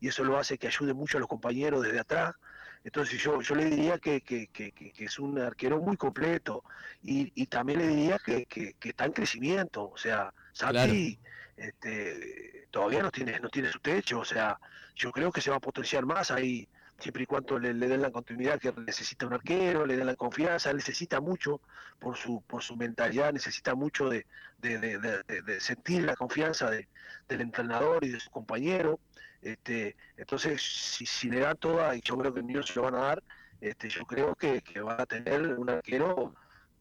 y 0.00 0.08
eso 0.08 0.24
lo 0.24 0.36
hace 0.36 0.58
que 0.58 0.66
ayude 0.66 0.92
mucho 0.92 1.18
a 1.18 1.20
los 1.20 1.28
compañeros 1.28 1.84
desde 1.84 2.00
atrás. 2.00 2.34
Entonces 2.82 3.22
yo, 3.22 3.40
yo 3.40 3.54
le 3.54 3.66
diría 3.66 3.98
que, 3.98 4.22
que, 4.22 4.48
que, 4.48 4.72
que 4.72 5.04
es 5.04 5.18
un 5.20 5.38
arquero 5.38 5.80
muy 5.80 5.96
completo 5.96 6.64
y, 7.00 7.30
y 7.40 7.46
también 7.46 7.78
le 7.78 7.86
diría 7.86 8.18
que, 8.18 8.74
está 8.82 9.04
en 9.04 9.12
crecimiento. 9.12 9.88
O 9.88 9.98
sea, 9.98 10.34
Santi 10.52 11.16
este, 11.56 12.66
todavía 12.72 13.02
no 13.02 13.12
tiene, 13.12 13.38
no 13.38 13.50
tiene 13.50 13.70
su 13.70 13.78
techo. 13.78 14.18
O 14.18 14.24
sea, 14.24 14.58
yo 14.96 15.12
creo 15.12 15.30
que 15.30 15.40
se 15.40 15.50
va 15.50 15.58
a 15.58 15.60
potenciar 15.60 16.04
más 16.06 16.32
ahí 16.32 16.66
siempre 17.00 17.24
y 17.24 17.26
cuando 17.26 17.58
le, 17.58 17.72
den 17.74 18.02
la 18.02 18.10
continuidad 18.10 18.60
que 18.60 18.72
necesita 18.72 19.26
un 19.26 19.34
arquero, 19.34 19.86
le 19.86 19.96
den 19.96 20.06
la 20.06 20.16
confianza, 20.16 20.72
necesita 20.72 21.20
mucho 21.20 21.60
por 21.98 22.16
su 22.16 22.42
por 22.42 22.62
su 22.62 22.76
mentalidad, 22.76 23.32
necesita 23.32 23.74
mucho 23.74 24.08
de, 24.08 24.26
de, 24.58 24.78
de, 24.98 25.60
sentir 25.60 26.04
la 26.04 26.16
confianza 26.16 26.70
del 26.70 27.40
entrenador 27.40 28.04
y 28.04 28.10
de 28.10 28.20
su 28.20 28.30
compañero. 28.30 29.00
Este, 29.42 29.96
entonces, 30.16 30.62
si, 30.62 31.06
si, 31.06 31.30
le 31.30 31.40
dan 31.40 31.56
toda, 31.56 31.96
y 31.96 32.02
yo 32.02 32.18
creo 32.18 32.34
que 32.34 32.40
el 32.40 32.46
niño 32.46 32.62
se 32.62 32.74
lo 32.74 32.82
van 32.82 32.94
a 32.96 32.98
dar, 32.98 33.22
este, 33.60 33.88
yo 33.88 34.04
creo 34.04 34.34
que, 34.34 34.60
que 34.62 34.80
va 34.80 35.00
a 35.00 35.06
tener 35.06 35.40
un 35.58 35.70
arquero 35.70 36.34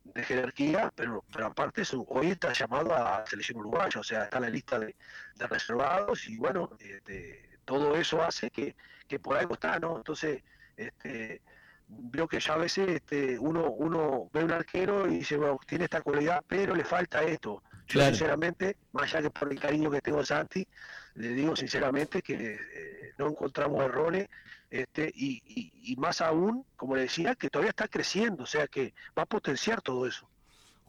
de 0.04 0.24
jerarquía, 0.24 0.92
pero, 0.96 1.24
pero 1.32 1.48
aparte 1.48 1.86
su, 1.86 2.06
hoy 2.10 2.32
está 2.32 2.54
llamado 2.54 2.94
a 2.94 3.26
selección 3.28 3.60
uruguaya, 3.60 4.00
o 4.00 4.04
sea, 4.04 4.24
está 4.24 4.38
en 4.38 4.44
la 4.44 4.50
lista 4.50 4.80
de, 4.80 4.96
reservados 5.38 6.28
y 6.28 6.38
bueno, 6.38 6.70
este, 6.80 7.49
todo 7.70 7.96
eso 7.96 8.24
hace 8.24 8.50
que, 8.50 8.76
que 9.08 9.20
por 9.20 9.38
algo 9.38 9.54
está, 9.54 9.78
¿no? 9.78 9.98
Entonces, 9.98 10.42
este, 10.76 11.40
veo 11.88 12.28
que 12.28 12.40
ya 12.40 12.54
a 12.56 12.58
veces 12.58 12.90
este, 12.90 13.38
uno, 13.38 13.70
uno 13.70 14.28
ve 14.34 14.44
un 14.44 14.52
arquero 14.52 15.08
y 15.08 15.20
dice, 15.20 15.38
bueno, 15.38 15.60
tiene 15.68 15.84
esta 15.84 16.02
cualidad, 16.02 16.44
pero 16.48 16.74
le 16.74 16.84
falta 16.84 17.22
esto. 17.22 17.62
Yo 17.86 18.04
sinceramente, 18.04 18.76
más 18.92 19.14
allá 19.14 19.22
que 19.22 19.30
por 19.30 19.52
el 19.52 19.60
cariño 19.60 19.92
que 19.92 20.02
tengo 20.02 20.20
a 20.20 20.26
Santi, 20.26 20.68
le 21.14 21.30
digo 21.30 21.56
sinceramente 21.56 22.24
que 22.24 22.54
eh, 22.56 23.14
no 23.20 23.28
encontramos 23.28 23.84
errores 23.84 24.28
este, 24.72 25.12
y, 25.14 25.40
y, 25.84 25.96
más 25.98 26.22
aún, 26.22 26.66
como 26.76 26.96
le 26.96 27.04
decía, 27.04 27.36
que 27.36 27.52
todavía 27.52 27.70
está 27.70 27.88
creciendo, 27.88 28.46
o 28.46 28.48
sea 28.48 28.66
que 28.66 28.96
va 29.16 29.24
a 29.24 29.28
potenciar 29.28 29.82
todo 29.84 30.08
eso. 30.08 30.28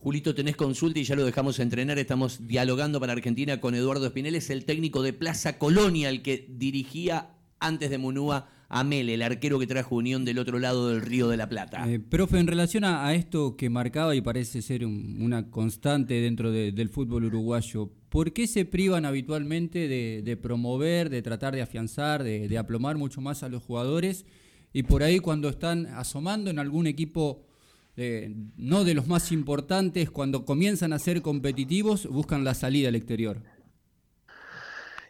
Julito, 0.02 0.34
tenés 0.34 0.56
consulta 0.56 0.98
y 0.98 1.04
ya 1.04 1.14
lo 1.14 1.26
dejamos 1.26 1.58
entrenar. 1.58 1.98
Estamos 1.98 2.46
dialogando 2.48 3.00
para 3.00 3.12
Argentina 3.12 3.60
con 3.60 3.74
Eduardo 3.74 4.06
Espinel, 4.06 4.34
es 4.34 4.48
el 4.48 4.64
técnico 4.64 5.02
de 5.02 5.12
Plaza 5.12 5.58
Colonia, 5.58 6.08
el 6.08 6.22
que 6.22 6.46
dirigía 6.48 7.32
antes 7.58 7.90
de 7.90 7.98
Munúa 7.98 8.48
a 8.70 8.82
Mele, 8.82 9.12
el 9.12 9.20
arquero 9.20 9.58
que 9.58 9.66
trajo 9.66 9.96
Unión 9.96 10.24
del 10.24 10.38
otro 10.38 10.58
lado 10.58 10.88
del 10.88 11.02
Río 11.02 11.28
de 11.28 11.36
la 11.36 11.50
Plata. 11.50 11.84
Eh, 11.86 11.98
profe, 11.98 12.38
en 12.38 12.46
relación 12.46 12.84
a, 12.84 13.12
esto 13.12 13.58
que 13.58 13.68
marcaba 13.68 14.14
y 14.14 14.22
parece 14.22 14.62
ser 14.62 14.86
una 14.86 15.50
constante 15.50 16.14
dentro 16.14 16.50
del 16.50 16.88
fútbol 16.88 17.24
uruguayo, 17.24 17.90
¿por 18.08 18.32
qué 18.32 18.46
se 18.46 18.64
privan 18.64 19.04
habitualmente 19.04 19.86
de, 19.86 20.36
promover, 20.38 21.10
de 21.10 21.20
tratar 21.20 21.54
de 21.54 21.60
afianzar, 21.60 22.22
de, 22.22 22.56
aplomar 22.56 22.96
mucho 22.96 23.20
más 23.20 23.42
a 23.42 23.50
los 23.50 23.62
jugadores? 23.62 24.24
Y 24.72 24.84
por 24.84 25.02
ahí 25.02 25.18
cuando 25.18 25.50
están 25.50 25.84
asomando 25.86 26.48
en 26.48 26.58
algún 26.58 26.86
equipo 26.86 27.49
no 27.96 28.84
de 28.84 28.94
los 28.94 29.06
más 29.06 29.32
importantes, 29.32 30.10
cuando 30.10 30.44
comienzan 30.44 30.92
a 30.92 30.98
ser 30.98 31.22
competitivos, 31.22 32.06
buscan 32.06 32.44
la 32.44 32.54
salida 32.54 32.88
al 32.88 32.94
exterior. 32.94 33.42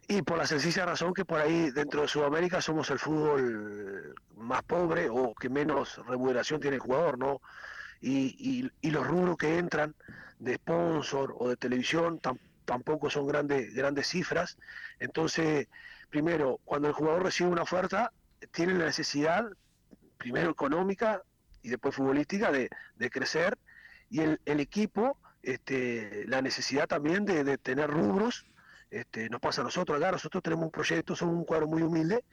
Y 0.08 0.22
por 0.22 0.38
la 0.38 0.46
sencilla 0.46 0.84
razón 0.84 1.14
que 1.14 1.25
por 1.25 1.40
ahí 1.40 1.70
dentro 1.70 2.02
de 2.02 2.08
Sudamérica 2.08 2.60
somos 2.60 2.90
el 2.90 2.99
fútbol 2.99 4.12
más 4.37 4.64
pobre 4.64 5.08
o 5.08 5.34
que 5.34 5.49
menos 5.49 6.04
remuneración 6.04 6.60
tiene 6.60 6.76
el 6.76 6.82
jugador, 6.82 7.16
¿no? 7.16 7.40
Y, 8.00 8.68
los 8.82 9.06
rubros 9.06 9.37
que 9.37 9.58
entran 9.58 9.94
de 10.40 10.56
sponsor 10.56 11.32
o 11.38 11.50
de 11.50 11.56
televisión 11.56 12.20
tampoco 12.64 13.08
son 13.08 13.28
grandes, 13.28 13.72
grandes 13.72 14.08
cifras. 14.08 14.58
Entonces, 14.99 15.68
primero, 16.08 16.58
cuando 16.64 16.88
el 16.88 16.94
jugador 16.94 17.22
recibe 17.22 17.50
una 17.50 17.62
oferta, 17.62 18.10
tiene 18.50 18.75
la 18.75 18.87
necesidad, 18.87 19.44
primero 20.18 20.50
económica 20.50 21.22
y 21.62 21.69
después 21.69 21.95
futbolística, 21.95 22.50
de, 22.50 22.71
de 22.97 23.11
crecer. 23.11 23.59
Y 24.09 24.21
el, 24.21 24.40
el 24.45 24.61
equipo, 24.61 25.19
este, 25.43 26.25
la 26.26 26.43
necesidad 26.43 26.87
también 26.87 27.25
de, 27.25 27.45
de 27.45 27.59
tener 27.59 27.90
rubros 27.90 28.47
este, 28.90 29.31
nos 29.31 29.40
pasa 29.40 29.61
a 29.61 29.64
nosotros 29.64 29.97
acá, 29.97 30.11
nosotros 30.11 30.43
tenemos 30.43 30.64
un 30.64 30.71
proyecto, 30.73 31.14
somos 31.14 31.37
un 31.37 31.45
cuadro 31.45 31.69
muy 31.69 31.83
humilde, 31.83 32.25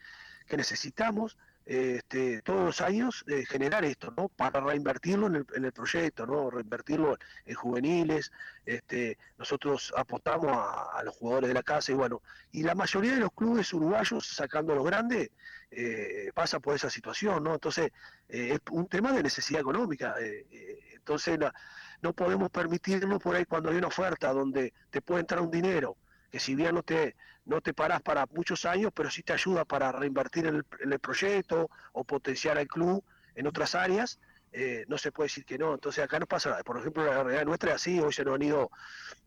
que 0.46 0.56
necesitamos 0.56 1.38
este, 1.68 2.40
todos 2.40 2.64
los 2.64 2.80
años 2.80 3.26
eh, 3.28 3.44
generar 3.44 3.84
esto, 3.84 4.10
¿no? 4.16 4.30
Para 4.30 4.58
reinvertirlo 4.58 5.26
en 5.26 5.64
el, 5.64 5.72
proyecto, 5.72 6.26
¿no? 6.26 6.48
Reinvertirlo 6.50 7.18
en 7.44 7.54
juveniles, 7.54 8.32
este, 8.64 9.18
nosotros 9.36 9.92
apostamos 9.94 10.46
a, 10.50 11.02
los 11.04 11.14
jugadores 11.14 11.48
de 11.48 11.54
la 11.54 11.62
casa 11.62 11.92
y 11.92 11.94
bueno, 11.94 12.22
y 12.52 12.62
la 12.62 12.74
mayoría 12.74 13.12
de 13.12 13.20
los 13.20 13.32
clubes 13.32 13.70
uruguayos, 13.74 14.26
sacando 14.26 14.74
los 14.74 14.82
grandes, 14.82 15.30
eh, 15.70 16.30
pasa 16.34 16.58
por 16.58 16.74
esa 16.74 16.88
situación, 16.88 17.44
¿no? 17.44 17.52
Entonces, 17.52 17.92
eh, 18.30 18.54
es 18.54 18.60
un 18.70 18.88
tema 18.88 19.12
de 19.12 19.22
necesidad 19.22 19.60
económica, 19.60 20.14
entonces 20.94 21.38
no 22.00 22.14
podemos 22.14 22.48
permitirnos 22.48 23.22
por 23.22 23.36
ahí 23.36 23.44
cuando 23.44 23.68
hay 23.68 23.76
una 23.76 23.88
oferta 23.88 24.32
donde 24.32 24.72
te 24.88 25.02
puede 25.02 25.20
entrar 25.20 25.42
un 25.42 25.50
dinero, 25.50 25.98
que 26.30 26.40
si 26.40 26.54
bien 26.54 26.74
no 26.74 26.82
te, 26.82 27.16
no 27.44 27.60
te 27.60 27.72
paras 27.72 28.02
para 28.02 28.26
muchos 28.26 28.64
años, 28.64 28.92
pero 28.94 29.10
sí 29.10 29.22
te 29.22 29.32
ayuda 29.32 29.64
para 29.64 29.92
reinvertir 29.92 30.46
en 30.46 30.64
el, 30.80 30.98
proyecto 30.98 31.70
o 31.92 32.04
potenciar 32.04 32.58
al 32.58 32.68
club 32.68 33.02
en 33.34 33.46
otras 33.46 33.74
áreas, 33.74 34.18
eh, 34.52 34.84
no 34.88 34.98
se 34.98 35.12
puede 35.12 35.26
decir 35.26 35.44
que 35.44 35.58
no. 35.58 35.74
Entonces 35.74 36.04
acá 36.04 36.18
no 36.18 36.26
pasa, 36.26 36.62
por 36.64 36.78
ejemplo, 36.78 37.04
la 37.04 37.22
realidad 37.22 37.44
nuestra 37.44 37.70
es 37.70 37.76
así, 37.76 38.00
hoy 38.00 38.12
se 38.12 38.24
nos 38.24 38.34
han 38.34 38.42
ido 38.42 38.70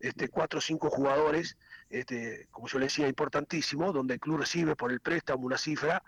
este, 0.00 0.28
cuatro 0.28 0.58
o 0.58 0.62
cinco 0.62 0.90
jugadores, 0.90 1.56
este, 1.90 2.46
como 2.50 2.68
yo 2.68 2.78
le 2.78 2.86
decía, 2.86 3.08
importantísimo, 3.08 3.92
donde 3.92 4.14
el 4.14 4.20
club 4.20 4.38
recibe 4.38 4.76
por 4.76 4.92
el 4.92 5.00
préstamo 5.00 5.46
una 5.46 5.58
cifra 5.58 6.02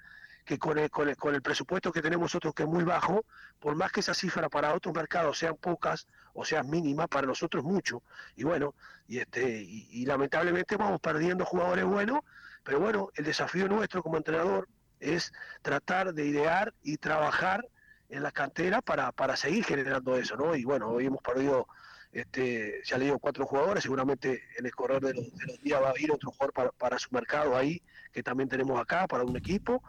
que 0.45 0.59
con 0.59 0.79
el, 0.79 0.91
con, 0.91 1.09
el, 1.09 1.17
con 1.17 1.35
el 1.35 1.43
presupuesto 1.43 1.91
que 1.91 2.03
tenemos 2.03 2.25
nosotros, 2.25 2.55
que 2.55 2.65
es 2.65 2.69
muy 2.69 2.85
bajo, 2.85 3.25
por 3.59 3.75
más 3.77 3.91
que 3.91 4.01
esa 4.01 4.15
cifra 4.15 4.49
para 4.49 4.75
otros 4.75 4.95
mercados 4.95 5.39
sean 5.39 5.57
pocas 5.57 6.07
o 6.35 6.45
sean 6.45 6.69
mínimas, 6.69 7.09
para 7.09 7.27
nosotros 7.27 7.65
mucho. 7.65 8.03
Y 8.37 8.45
bueno, 8.45 8.75
y, 9.09 9.19
este, 9.19 9.63
y, 9.63 10.05
lamentablemente 10.05 10.77
vamos 10.77 11.01
perdiendo 11.01 11.45
jugadores 11.45 11.85
buenos, 11.85 12.21
pero 12.63 12.79
bueno, 12.79 13.09
el 13.15 13.25
desafío 13.25 13.69
nuestro 13.69 14.03
como 14.03 14.17
entrenador 14.17 14.69
es 15.01 15.33
tratar 15.63 16.13
de 16.13 16.27
idear 16.27 16.75
y 16.83 16.99
trabajar 16.99 17.67
en 18.11 18.23
la 18.23 18.31
cantera 18.31 18.83
para, 18.83 19.13
para 19.13 19.37
seguir 19.37 19.65
generando 19.65 20.17
eso, 20.17 20.37
¿no? 20.37 20.55
Y 20.55 20.65
bueno, 20.65 20.89
hoy 20.89 21.07
hemos 21.07 21.23
perdido, 21.23 21.67
este, 22.13 22.83
ya 22.85 22.99
le 22.99 23.07
digo, 23.07 23.19
cuatro 23.19 23.47
jugadores, 23.47 23.83
seguramente 23.83 24.43
en 24.59 24.67
el 24.67 24.75
correr 24.75 25.01
de 25.01 25.15
los, 25.15 25.63
días 25.63 25.83
va 25.83 25.91
a 25.91 25.99
ir 25.99 26.13
otro 26.13 26.31
jugador 26.31 26.53
para, 26.53 26.71
para 26.73 26.99
su 26.99 27.09
mercado 27.13 27.57
ahí, 27.57 27.83
que 28.13 28.23
también 28.23 28.49
tenemos 28.49 28.79
acá, 28.81 29.07
para 29.07 29.25
un 29.25 29.37
equipo 29.37 29.83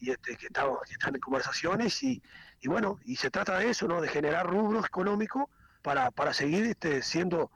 y 0.00 0.10
este, 0.10 0.36
que, 0.36 0.46
están 0.46 1.14
en 1.14 1.20
conversaciones 1.20 2.02
y, 2.02 2.22
y, 2.60 2.68
bueno, 2.68 2.98
y 3.04 3.16
se 3.16 3.30
trata 3.30 3.58
de 3.58 3.70
eso, 3.70 3.88
¿no? 3.88 4.00
De 4.00 4.08
generar 4.08 4.46
rubros 4.46 4.86
económicos 4.86 5.44
para, 5.82 6.10
para 6.10 6.32
seguir 6.32 6.64
este, 6.64 7.02
siendo 7.02 7.50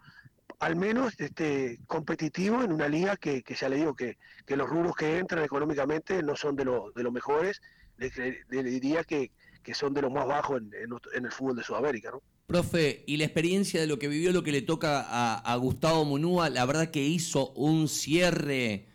al 0.58 0.76
menos 0.76 1.14
este, 1.18 1.80
competitivo 1.86 2.62
en 2.62 2.72
una 2.72 2.88
liga 2.88 3.16
que, 3.16 3.42
que 3.42 3.54
ya 3.54 3.68
le 3.68 3.76
digo 3.76 3.94
que, 3.96 4.16
que 4.46 4.56
los 4.56 4.68
rubros 4.68 4.94
que 4.94 5.18
entran 5.18 5.44
económicamente 5.44 6.22
no 6.22 6.36
son 6.36 6.54
de, 6.54 6.64
lo, 6.64 6.92
de 6.92 7.02
los 7.02 7.12
mejores, 7.12 7.60
le, 7.98 8.62
diría 8.62 9.02
que, 9.02 9.32
que, 9.62 9.74
son 9.74 9.92
de 9.92 10.02
los 10.02 10.12
más 10.12 10.26
bajos 10.26 10.60
en, 10.60 10.70
en, 11.14 11.24
el 11.24 11.32
fútbol 11.32 11.56
de 11.56 11.64
Sudamérica, 11.64 12.12
¿no? 12.12 12.22
Profe, 12.46 13.02
y 13.06 13.16
la 13.16 13.24
experiencia 13.24 13.80
de 13.80 13.86
lo 13.86 13.98
que 13.98 14.08
vivió, 14.08 14.30
lo 14.32 14.42
que 14.42 14.52
le 14.52 14.62
toca 14.62 15.00
a, 15.00 15.38
a 15.38 15.56
Gustavo 15.56 16.04
Munúa, 16.04 16.48
la 16.48 16.64
verdad 16.64 16.90
que 16.90 17.02
hizo 17.02 17.50
un 17.54 17.88
cierre 17.88 18.91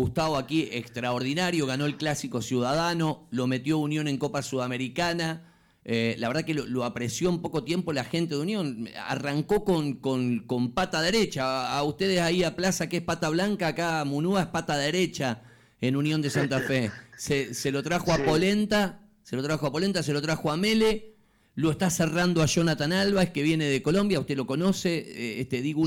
Gustavo 0.00 0.36
aquí 0.36 0.68
extraordinario, 0.72 1.66
ganó 1.66 1.86
el 1.86 1.96
clásico 1.96 2.42
ciudadano, 2.42 3.28
lo 3.30 3.46
metió 3.46 3.78
Unión 3.78 4.08
en 4.08 4.18
Copa 4.18 4.42
Sudamericana. 4.42 5.52
Eh, 5.84 6.16
la 6.18 6.28
verdad 6.28 6.44
que 6.44 6.54
lo, 6.54 6.84
apreció 6.84 7.28
en 7.28 7.40
poco 7.40 7.62
tiempo 7.62 7.92
la 7.92 8.02
gente 8.02 8.34
de 8.34 8.40
Unión. 8.40 8.88
Arrancó 9.06 9.64
con, 9.64 9.94
con, 9.94 10.72
pata 10.72 11.00
derecha. 11.00 11.76
A, 11.76 11.82
ustedes 11.84 12.20
ahí 12.20 12.42
a 12.42 12.56
Plaza, 12.56 12.88
que 12.88 12.96
es 12.96 13.02
pata 13.04 13.28
blanca, 13.28 13.68
acá 13.68 14.04
Munúa 14.04 14.42
es 14.42 14.46
pata 14.48 14.76
derecha 14.76 15.42
en 15.80 15.94
Unión 15.94 16.20
de 16.22 16.30
Santa 16.30 16.58
Fe. 16.60 16.90
Se, 17.16 17.70
lo 17.70 17.84
trajo 17.84 18.12
a 18.12 18.18
Polenta, 18.18 19.00
se 19.22 19.36
lo 19.36 19.44
trajo 19.44 19.66
a 19.66 19.72
Polenta, 19.72 20.02
se 20.02 20.12
lo 20.12 20.20
trajo 20.20 20.50
a 20.50 20.56
Mele. 20.56 21.13
Lo 21.56 21.70
está 21.70 21.88
cerrando 21.88 22.42
a 22.42 22.46
Jonathan 22.46 22.92
Alba, 22.92 23.26
que 23.26 23.42
viene 23.42 23.66
de 23.66 23.80
Colombia, 23.82 24.18
usted 24.18 24.36
lo 24.36 24.46
conoce. 24.46 24.98
Eh, 24.98 25.40
este, 25.40 25.62
digo, 25.62 25.82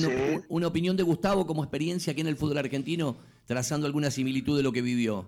una 0.48 0.68
opinión 0.68 0.96
de 0.96 1.04
Gustavo 1.04 1.46
como 1.46 1.64
experiencia 1.64 2.12
aquí 2.12 2.22
en 2.22 2.28
el 2.28 2.38
fútbol 2.38 2.58
argentino 2.58 3.18
trazando 3.46 3.88
alguna 3.88 4.12
similitud 4.12 4.58
de 4.58 4.64
lo 4.64 4.72
que 4.72 4.82
vivió. 4.82 5.26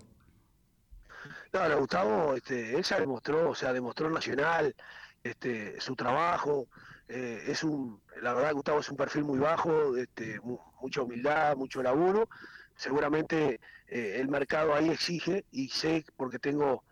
No, 1.52 1.78
Gustavo, 1.78 2.34
este, 2.34 2.76
él 2.76 2.84
ya 2.84 3.00
demostró, 3.00 3.50
o 3.50 3.54
sea, 3.54 3.72
demostró 3.72 4.08
Nacional, 4.08 4.74
este, 5.24 5.80
su 5.80 5.96
trabajo, 5.96 6.68
eh, 7.08 7.42
es 7.48 7.64
un, 7.64 8.00
la 8.22 8.34
verdad 8.34 8.52
Gustavo 8.52 8.80
es 8.80 8.88
un 8.88 8.96
perfil 8.96 9.24
muy 9.24 9.38
bajo, 9.38 9.96
este, 9.96 10.38
mucha 10.80 11.02
humildad, 11.02 11.56
mucho 11.56 11.82
laburo, 11.82 12.28
seguramente 12.76 13.58
eh, 13.88 14.18
el 14.20 14.28
mercado 14.28 14.74
ahí 14.74 14.90
exige 14.90 15.44
y 15.50 15.68
sé 15.68 16.04
porque 16.16 16.38
tengo 16.38 16.84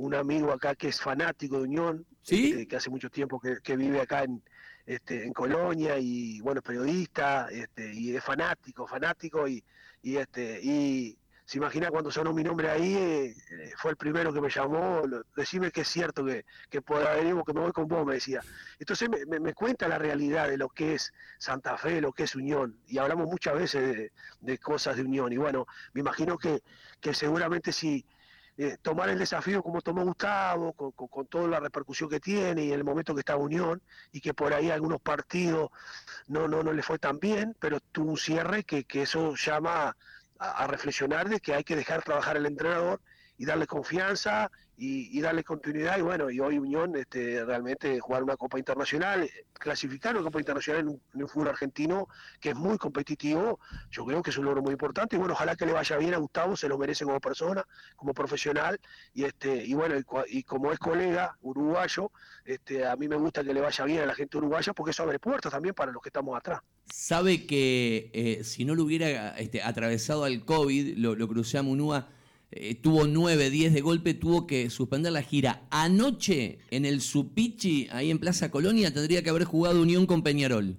un 0.00 0.14
amigo 0.14 0.50
acá 0.50 0.74
que 0.74 0.88
es 0.88 1.00
fanático 1.00 1.58
de 1.58 1.64
Unión, 1.64 2.06
este, 2.26 2.66
que 2.66 2.76
hace 2.76 2.88
mucho 2.88 3.10
tiempo 3.10 3.38
que, 3.40 3.76
vive 3.76 4.00
acá 4.00 4.24
en, 4.24 4.42
este, 4.86 5.24
en 5.24 5.32
Colonia 5.32 5.98
y 5.98 6.40
bueno, 6.40 6.60
es 6.60 6.64
periodista 6.64 7.48
este, 7.50 7.94
y 7.94 8.16
es 8.16 8.24
fanático, 8.24 8.86
fanático 8.86 9.46
y, 9.46 9.62
y 10.02 10.16
este 10.16 10.60
y 10.62 11.18
se 11.44 11.58
imagina 11.58 11.90
cuando 11.90 12.12
sonó 12.12 12.32
mi 12.32 12.44
nombre 12.44 12.70
ahí, 12.70 12.94
eh, 12.94 13.34
fue 13.76 13.90
el 13.90 13.96
primero 13.96 14.32
que 14.32 14.40
me 14.40 14.48
llamó, 14.48 15.02
decime 15.34 15.72
que 15.72 15.80
es 15.80 15.88
cierto 15.88 16.24
que, 16.24 16.44
que 16.70 16.80
podrá 16.80 17.14
venir 17.16 17.34
que 17.44 17.52
me 17.52 17.60
voy 17.60 17.72
con 17.72 17.88
vos, 17.88 18.06
me 18.06 18.14
decía. 18.14 18.40
Entonces 18.78 19.08
me, 19.26 19.52
cuenta 19.52 19.88
la 19.88 19.98
realidad 19.98 20.48
de 20.48 20.56
lo 20.56 20.68
que 20.68 20.94
es 20.94 21.12
Santa 21.38 21.76
Fe, 21.76 22.00
lo 22.00 22.12
que 22.12 22.22
es 22.22 22.36
Unión, 22.36 22.78
y 22.86 22.98
hablamos 22.98 23.26
muchas 23.26 23.54
veces 23.54 24.12
de, 24.40 24.58
cosas 24.58 24.94
de 24.94 25.02
Unión, 25.02 25.32
y 25.32 25.38
bueno, 25.38 25.66
me 25.92 26.02
imagino 26.02 26.38
que, 26.38 26.62
que 27.00 27.12
seguramente 27.14 27.72
si 27.72 28.06
eh, 28.62 28.76
tomar 28.82 29.08
el 29.08 29.18
desafío 29.18 29.62
como 29.62 29.80
tomó 29.80 30.04
Gustavo, 30.04 30.74
con, 30.74 31.26
toda 31.28 31.48
la 31.48 31.60
repercusión 31.60 32.10
que 32.10 32.20
tiene 32.20 32.62
y 32.66 32.72
el 32.72 32.84
momento 32.84 33.14
que 33.14 33.20
está 33.20 33.34
Unión, 33.34 33.80
y 34.12 34.20
que 34.20 34.34
por 34.34 34.52
ahí 34.52 34.70
algunos 34.70 35.00
partidos 35.00 35.70
no, 36.26 36.46
no, 36.46 36.62
no 36.62 36.70
le 36.74 36.82
fue 36.82 36.98
tan 36.98 37.18
bien, 37.18 37.56
pero 37.58 37.80
tuvo 37.80 38.10
un 38.10 38.18
cierre 38.18 38.64
que, 38.64 38.84
que 38.84 39.00
eso 39.00 39.34
llama 39.34 39.96
a, 40.38 40.66
reflexionar 40.66 41.30
de 41.30 41.40
que 41.40 41.54
hay 41.54 41.64
que 41.64 41.74
dejar 41.74 42.02
trabajar 42.02 42.36
el 42.36 42.44
entrenador 42.44 43.00
y 43.40 43.46
darle 43.46 43.66
confianza 43.66 44.50
y, 44.76 45.18
darle 45.22 45.44
continuidad. 45.44 45.98
Y 45.98 46.02
bueno, 46.02 46.30
y 46.30 46.40
hoy 46.40 46.58
Unión 46.58 46.94
este, 46.94 47.42
realmente 47.42 47.98
jugar 47.98 48.22
una 48.22 48.36
Copa 48.36 48.58
Internacional, 48.58 49.30
clasificar 49.54 50.14
una 50.14 50.24
Copa 50.24 50.40
Internacional 50.40 50.82
en 50.82 51.22
un, 51.22 51.28
fútbol 51.28 51.48
argentino 51.48 52.06
que 52.38 52.50
es 52.50 52.54
muy 52.54 52.76
competitivo, 52.76 53.58
yo 53.90 54.04
creo 54.04 54.22
que 54.22 54.28
es 54.28 54.36
un 54.36 54.44
logro 54.44 54.60
muy 54.60 54.72
importante. 54.72 55.16
Y 55.16 55.18
bueno, 55.18 55.32
ojalá 55.32 55.56
que 55.56 55.64
le 55.64 55.72
vaya 55.72 55.96
bien 55.96 56.12
a 56.12 56.18
Gustavo, 56.18 56.54
se 56.54 56.68
lo 56.68 56.76
merece 56.76 57.06
como 57.06 57.18
persona, 57.18 57.64
como 57.96 58.12
profesional. 58.12 58.78
Y 59.14 59.24
este 59.24 59.64
y 59.64 59.72
bueno, 59.72 59.94
y, 60.28 60.42
como 60.42 60.70
es 60.70 60.78
colega 60.78 61.38
uruguayo, 61.40 62.12
este, 62.44 62.86
a 62.86 62.94
mí 62.96 63.08
me 63.08 63.16
gusta 63.16 63.42
que 63.42 63.54
le 63.54 63.62
vaya 63.62 63.86
bien 63.86 64.00
a 64.00 64.06
la 64.06 64.14
gente 64.14 64.36
uruguaya 64.36 64.74
porque 64.74 64.90
eso 64.90 65.02
abre 65.02 65.18
puertas 65.18 65.50
también 65.50 65.74
para 65.74 65.92
los 65.92 66.02
que 66.02 66.10
estamos 66.10 66.36
atrás. 66.36 66.60
Sabe 66.92 67.46
que 67.46 68.10
eh, 68.12 68.44
si 68.44 68.66
no 68.66 68.74
lo 68.74 68.84
hubiera 68.84 69.30
este, 69.38 69.62
atravesado 69.62 70.24
al 70.24 70.44
COVID, 70.44 70.98
lo, 70.98 71.14
lo 71.14 71.26
crucé 71.26 71.56
a 71.56 71.62
Munúa 71.62 72.06
eh, 72.52 72.74
tuvo 72.74 73.06
9, 73.06 73.50
10 73.50 73.72
de 73.72 73.80
golpe, 73.80 74.14
tuvo 74.14 74.46
que 74.46 74.70
suspender 74.70 75.12
la 75.12 75.22
gira. 75.22 75.62
Anoche, 75.70 76.58
en 76.70 76.84
el 76.84 77.00
Supichi, 77.00 77.88
ahí 77.92 78.10
en 78.10 78.18
Plaza 78.18 78.50
Colonia, 78.50 78.92
tendría 78.92 79.22
que 79.22 79.30
haber 79.30 79.44
jugado 79.44 79.80
Unión 79.80 80.06
con 80.06 80.22
Peñarol. 80.22 80.76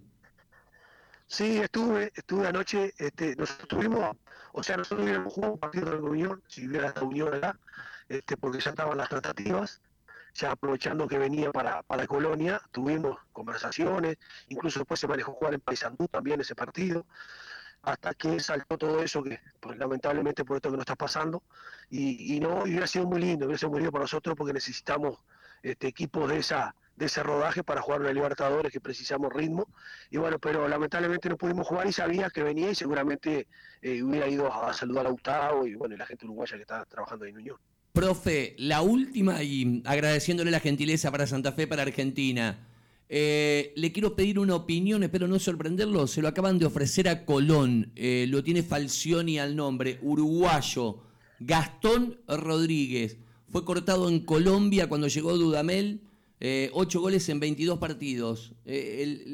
Sí, 1.27 1.59
estuve, 1.59 2.11
estuve 2.13 2.47
anoche, 2.47 2.93
este, 2.97 3.37
nosotros 3.37 3.69
tuvimos, 3.69 4.17
o 4.51 4.61
sea, 4.61 4.75
nosotros 4.75 5.05
hubiéramos 5.05 5.33
jugado 5.33 5.53
un 5.53 5.59
partido 5.59 5.91
de 5.91 5.97
Unión, 5.97 6.43
si 6.47 6.67
hubiera 6.67 6.93
la 6.93 7.03
Unión 7.03 7.33
acá, 7.33 7.57
este, 8.09 8.35
porque 8.35 8.59
ya 8.59 8.71
estaban 8.71 8.97
las 8.97 9.07
tratativas, 9.07 9.81
ya 10.33 10.51
aprovechando 10.51 11.07
que 11.07 11.17
venía 11.17 11.53
para, 11.53 11.83
para 11.83 12.05
Colonia, 12.05 12.61
tuvimos 12.71 13.17
conversaciones, 13.31 14.17
incluso 14.49 14.79
después 14.79 14.99
se 14.99 15.07
manejó 15.07 15.31
jugar 15.31 15.53
en 15.53 15.61
Paysandú 15.61 16.09
también 16.09 16.41
ese 16.41 16.53
partido, 16.53 17.05
hasta 17.83 18.13
que 18.13 18.39
saltó 18.39 18.77
todo 18.77 19.01
eso 19.01 19.23
que 19.23 19.39
pues, 19.59 19.77
lamentablemente 19.77 20.45
por 20.45 20.57
esto 20.57 20.69
que 20.69 20.77
nos 20.77 20.83
está 20.83 20.95
pasando, 20.95 21.43
y, 21.89 22.35
y 22.35 22.39
no, 22.39 22.65
y 22.65 22.71
hubiera 22.71 22.87
sido 22.87 23.05
muy 23.05 23.19
lindo, 23.19 23.45
hubiera 23.45 23.57
sido 23.57 23.71
muy 23.71 23.79
lindo 23.79 23.91
para 23.91 24.03
nosotros 24.03 24.35
porque 24.37 24.53
necesitamos 24.53 25.17
este, 25.63 25.87
equipos 25.87 26.29
de 26.29 26.37
esa 26.39 26.75
de 26.95 27.05
ese 27.07 27.23
rodaje 27.23 27.63
para 27.63 27.81
jugar 27.81 28.01
una 28.01 28.13
Libertadores 28.13 28.71
que 28.71 28.79
precisamos 28.79 29.33
ritmo. 29.33 29.67
Y 30.11 30.17
bueno 30.17 30.37
pero 30.37 30.67
lamentablemente 30.67 31.29
no 31.29 31.37
pudimos 31.37 31.67
jugar 31.67 31.87
y 31.87 31.91
sabía 31.91 32.29
que 32.29 32.43
venía 32.43 32.69
y 32.69 32.75
seguramente 32.75 33.47
eh, 33.81 34.03
hubiera 34.03 34.27
ido 34.27 34.53
a 34.53 34.71
saludar 34.73 35.07
a 35.07 35.09
Gustavo 35.09 35.65
y 35.65 35.75
bueno 35.75 35.95
y 35.95 35.97
la 35.97 36.05
gente 36.05 36.25
uruguaya 36.25 36.55
que 36.55 36.61
está 36.61 36.85
trabajando 36.85 37.25
en 37.25 37.37
Unión. 37.37 37.57
Profe, 37.93 38.55
la 38.57 38.81
última 38.81 39.41
y 39.41 39.81
agradeciéndole 39.85 40.51
la 40.51 40.59
gentileza 40.59 41.11
para 41.11 41.25
Santa 41.27 41.51
Fe, 41.53 41.67
para 41.67 41.81
Argentina. 41.81 42.67
Eh, 43.13 43.73
le 43.75 43.91
quiero 43.91 44.15
pedir 44.15 44.39
una 44.39 44.55
opinión, 44.55 45.03
espero 45.03 45.27
no 45.27 45.37
sorprenderlo. 45.37 46.07
Se 46.07 46.21
lo 46.21 46.29
acaban 46.29 46.57
de 46.57 46.65
ofrecer 46.65 47.09
a 47.09 47.25
Colón, 47.25 47.91
eh, 47.97 48.25
lo 48.29 48.41
tiene 48.41 48.63
Falcioni 48.63 49.37
al 49.37 49.53
nombre, 49.53 49.99
uruguayo, 50.01 51.03
Gastón 51.41 52.21
Rodríguez. 52.25 53.17
Fue 53.49 53.65
cortado 53.65 54.07
en 54.07 54.21
Colombia 54.21 54.87
cuando 54.87 55.09
llegó 55.09 55.37
Dudamel, 55.37 56.03
eh, 56.39 56.69
ocho 56.71 57.01
goles 57.01 57.27
en 57.27 57.41
22 57.41 57.79
partidos. 57.79 58.53
Eh, 58.65 59.25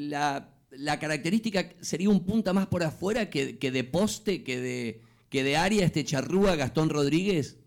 la 0.72 0.98
característica 0.98 1.70
sería 1.80 2.10
un 2.10 2.26
punta 2.26 2.52
más 2.52 2.66
por 2.66 2.82
afuera 2.82 3.30
que, 3.30 3.58
que 3.58 3.70
de 3.70 3.84
poste, 3.84 4.42
que 4.42 4.60
de, 4.60 5.02
que 5.30 5.44
de 5.44 5.56
área, 5.56 5.86
este 5.86 6.04
charrúa 6.04 6.56
Gastón 6.56 6.90
Rodríguez. 6.90 7.58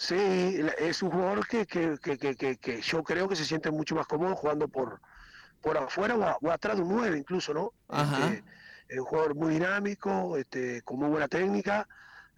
Sí, 0.00 0.16
es 0.78 1.02
un 1.02 1.10
jugador 1.10 1.46
que, 1.46 1.66
que, 1.66 1.98
que, 2.02 2.16
que, 2.16 2.34
que- 2.34 2.56
que 2.56 2.80
yo 2.80 3.02
creo 3.02 3.28
que 3.28 3.36
se 3.36 3.44
siente 3.44 3.70
mucho 3.70 3.94
más 3.94 4.06
cómodo 4.06 4.34
jugando 4.34 4.66
por, 4.66 4.98
por 5.60 5.76
afuera 5.76 6.16
o, 6.16 6.22
a- 6.24 6.38
o 6.40 6.50
atrás 6.50 6.76
de 6.78 6.82
un 6.82 6.88
9 6.96 7.18
incluso, 7.18 7.52
¿no? 7.52 7.74
Ajá. 7.88 8.30
Este, 8.32 8.44
es 8.88 8.98
un 8.98 9.04
jugador 9.04 9.34
muy 9.34 9.52
dinámico, 9.52 10.38
este, 10.38 10.80
con 10.82 10.98
muy 11.00 11.10
buena 11.10 11.28
técnica. 11.28 11.86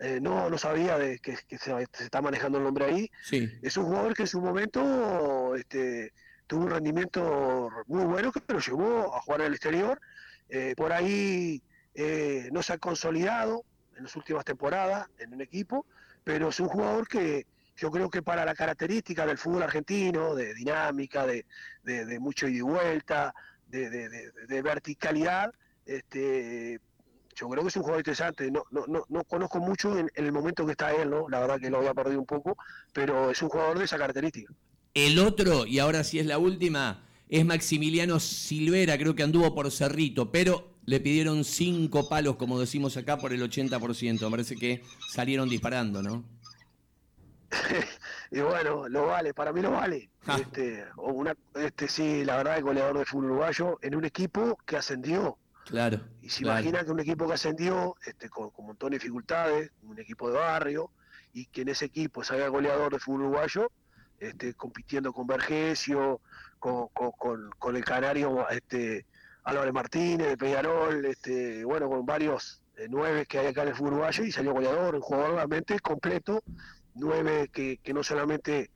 Eh, 0.01 0.19
no, 0.21 0.51
no 0.51 0.59
sabía 0.59 0.99
de 0.99 1.21
que, 1.21 1.39
que 1.47 1.57
se, 1.57 1.71
se 1.93 2.03
está 2.05 2.21
manejando 2.21 2.59
el 2.59 2.65
nombre 2.65 2.85
ahí. 2.85 3.09
Sí. 3.23 3.49
Es 3.63 3.77
un 3.77 3.85
jugador 3.85 4.15
que 4.15 4.23
en 4.23 4.29
su 4.29 4.41
momento 4.41 5.55
este, 5.55 6.13
tuvo 6.49 6.65
un 6.65 6.71
rendimiento 6.71 7.71
muy 7.87 8.05
bueno, 8.07 8.33
pero 8.45 8.59
llegó 8.59 9.15
a 9.15 9.21
jugar 9.21 9.43
en 9.43 9.47
el 9.47 9.53
exterior. 9.53 10.01
Eh, 10.49 10.75
por 10.77 10.93
ahí 10.93 11.63
eh, 11.95 12.49
no 12.51 12.61
se 12.65 12.73
ha 12.73 12.79
consolidado 12.79 13.63
en 13.97 14.03
las 14.03 14.17
últimas 14.17 14.45
temporadas 14.45 15.07
en 15.19 15.33
un 15.33 15.41
equipo, 15.43 15.87
pero 16.25 16.49
es 16.49 16.61
un 16.61 16.69
jugador 16.69 17.07
que 17.09 17.47
yo 17.77 17.91
creo 17.91 18.11
que 18.11 18.23
para 18.23 18.45
la 18.45 18.55
característica 18.55 19.27
del 19.27 19.39
fútbol 19.39 19.63
argentino, 19.63 20.35
de 20.35 20.55
dinámica, 20.55 21.27
de, 21.27 21.45
de- 21.83 22.19
mucho 22.21 22.47
ida 22.47 22.59
y 22.59 22.61
vuelta, 22.61 23.35
de 23.69 24.63
verticalidad, 24.63 25.53
este, 25.87 26.79
yo 27.35 27.49
creo 27.49 27.63
que 27.63 27.69
es 27.69 27.77
un 27.77 27.83
jugador 27.83 28.01
interesante. 28.01 28.51
No, 28.51 28.65
no, 28.71 28.85
no, 28.87 29.05
no 29.09 29.25
conozco 29.25 29.59
mucho 29.59 29.99
en, 29.99 30.11
en 30.15 30.27
el 30.27 30.33
momento 30.33 30.67
que 30.67 30.73
está 30.73 30.93
él, 30.93 31.11
¿no? 31.11 31.29
La 31.29 31.41
verdad 31.41 31.59
que 31.59 31.71
lo 31.71 31.79
había 31.79 31.95
perdido 31.95 32.21
un 32.21 32.27
poco, 32.27 32.57
pero 32.93 33.31
es 33.31 33.41
un 33.43 33.49
jugador 33.49 33.79
de 33.79 33.85
esa 33.87 33.99
característica. 33.99 34.53
El 34.95 35.19
otro, 35.19 35.67
y 35.67 35.79
ahora 35.79 36.05
sí 36.05 36.19
es 36.19 36.27
la 36.27 36.39
última, 36.39 37.07
es 37.29 37.45
Maximiliano 37.47 38.21
Silvera, 38.21 38.99
creo 38.99 39.15
que 39.15 39.23
anduvo 39.23 39.55
por 39.55 39.71
Cerrito, 39.71 40.31
pero 40.31 40.72
le 40.85 41.01
pidieron 41.01 41.45
cinco 41.45 42.09
palos, 42.09 42.37
como 42.37 42.59
decimos 42.59 42.97
acá, 42.97 43.17
por 43.19 43.33
el 43.33 43.43
80%. 43.43 44.21
Me 44.25 44.31
parece 44.31 44.57
que 44.57 44.83
salieron 45.13 45.49
disparando, 45.49 46.03
¿no? 46.03 46.25
y 48.31 48.41
bueno, 48.41 48.89
lo 48.89 49.07
vale, 49.07 49.35
para 49.35 49.53
mí 49.53 49.61
lo 49.61 49.71
vale. 49.73 50.11
Ja. 50.25 50.37
Este, 50.43 50.85
una, 50.97 51.35
este 51.55 51.89
sí, 51.89 52.25
la 52.25 52.37
verdad, 52.37 52.57
el 52.59 52.63
goleador 52.65 52.99
de 52.99 53.05
fútbol 53.05 53.27
uruguayo 53.33 53.79
en 53.83 53.95
un 53.95 54.05
equipo 54.05 54.57
que 54.67 54.77
ascendió. 54.77 55.39
Claro. 55.67 56.01
Y 56.21 56.29
se 56.29 56.43
claro. 56.43 56.61
imagina 56.61 56.85
que 56.85 56.91
un 56.91 57.01
equipo 57.01 57.27
que 57.29 57.35
ascendió, 57.35 57.95
este, 58.05 58.29
con, 58.29 58.51
con 58.51 58.63
un 58.65 58.67
montón 58.69 58.91
de 58.91 58.99
dificultades, 58.99 59.71
un 59.83 59.99
equipo 59.99 60.29
de 60.31 60.39
barrio, 60.39 60.91
y 61.33 61.47
que 61.47 61.63
en 61.63 61.69
ese 61.69 61.87
equipo 61.87 62.25
salga 62.25 62.47
el 62.47 62.51
goleador 62.51 62.93
de 62.93 62.99
fútbol 62.99 63.23
uruguayo, 63.23 63.71
este, 64.19 64.55
compitiendo 64.55 65.13
con 65.13 65.27
Vergesio, 65.27 66.21
con, 66.59 66.89
con, 66.89 67.13
con- 67.13 67.51
con 67.59 67.77
el 67.77 67.85
canario 67.85 68.49
este, 68.51 69.07
Álvarez 69.45 69.73
Martínez, 69.73 70.29
de 70.29 70.37
Peñarol, 70.37 71.05
este, 71.05 71.65
bueno, 71.65 71.89
con 71.89 72.07
varios 72.07 72.63
eh, 72.77 72.87
nueve 72.89 73.27
que 73.27 73.39
hay 73.39 73.47
acá 73.49 73.63
en 73.63 73.69
el 73.69 73.75
fútbol 73.75 73.95
uruguayo, 73.95 74.25
y 74.25 74.33
salió 74.33 74.53
goleador, 74.53 74.95
un 74.95 75.01
jugador 75.01 75.35
realmente 75.35 75.79
completo, 75.81 76.43
nueve 76.95 77.49
que, 77.53 77.79
que 77.83 77.93
no 77.93 78.03
solamente 78.03 78.71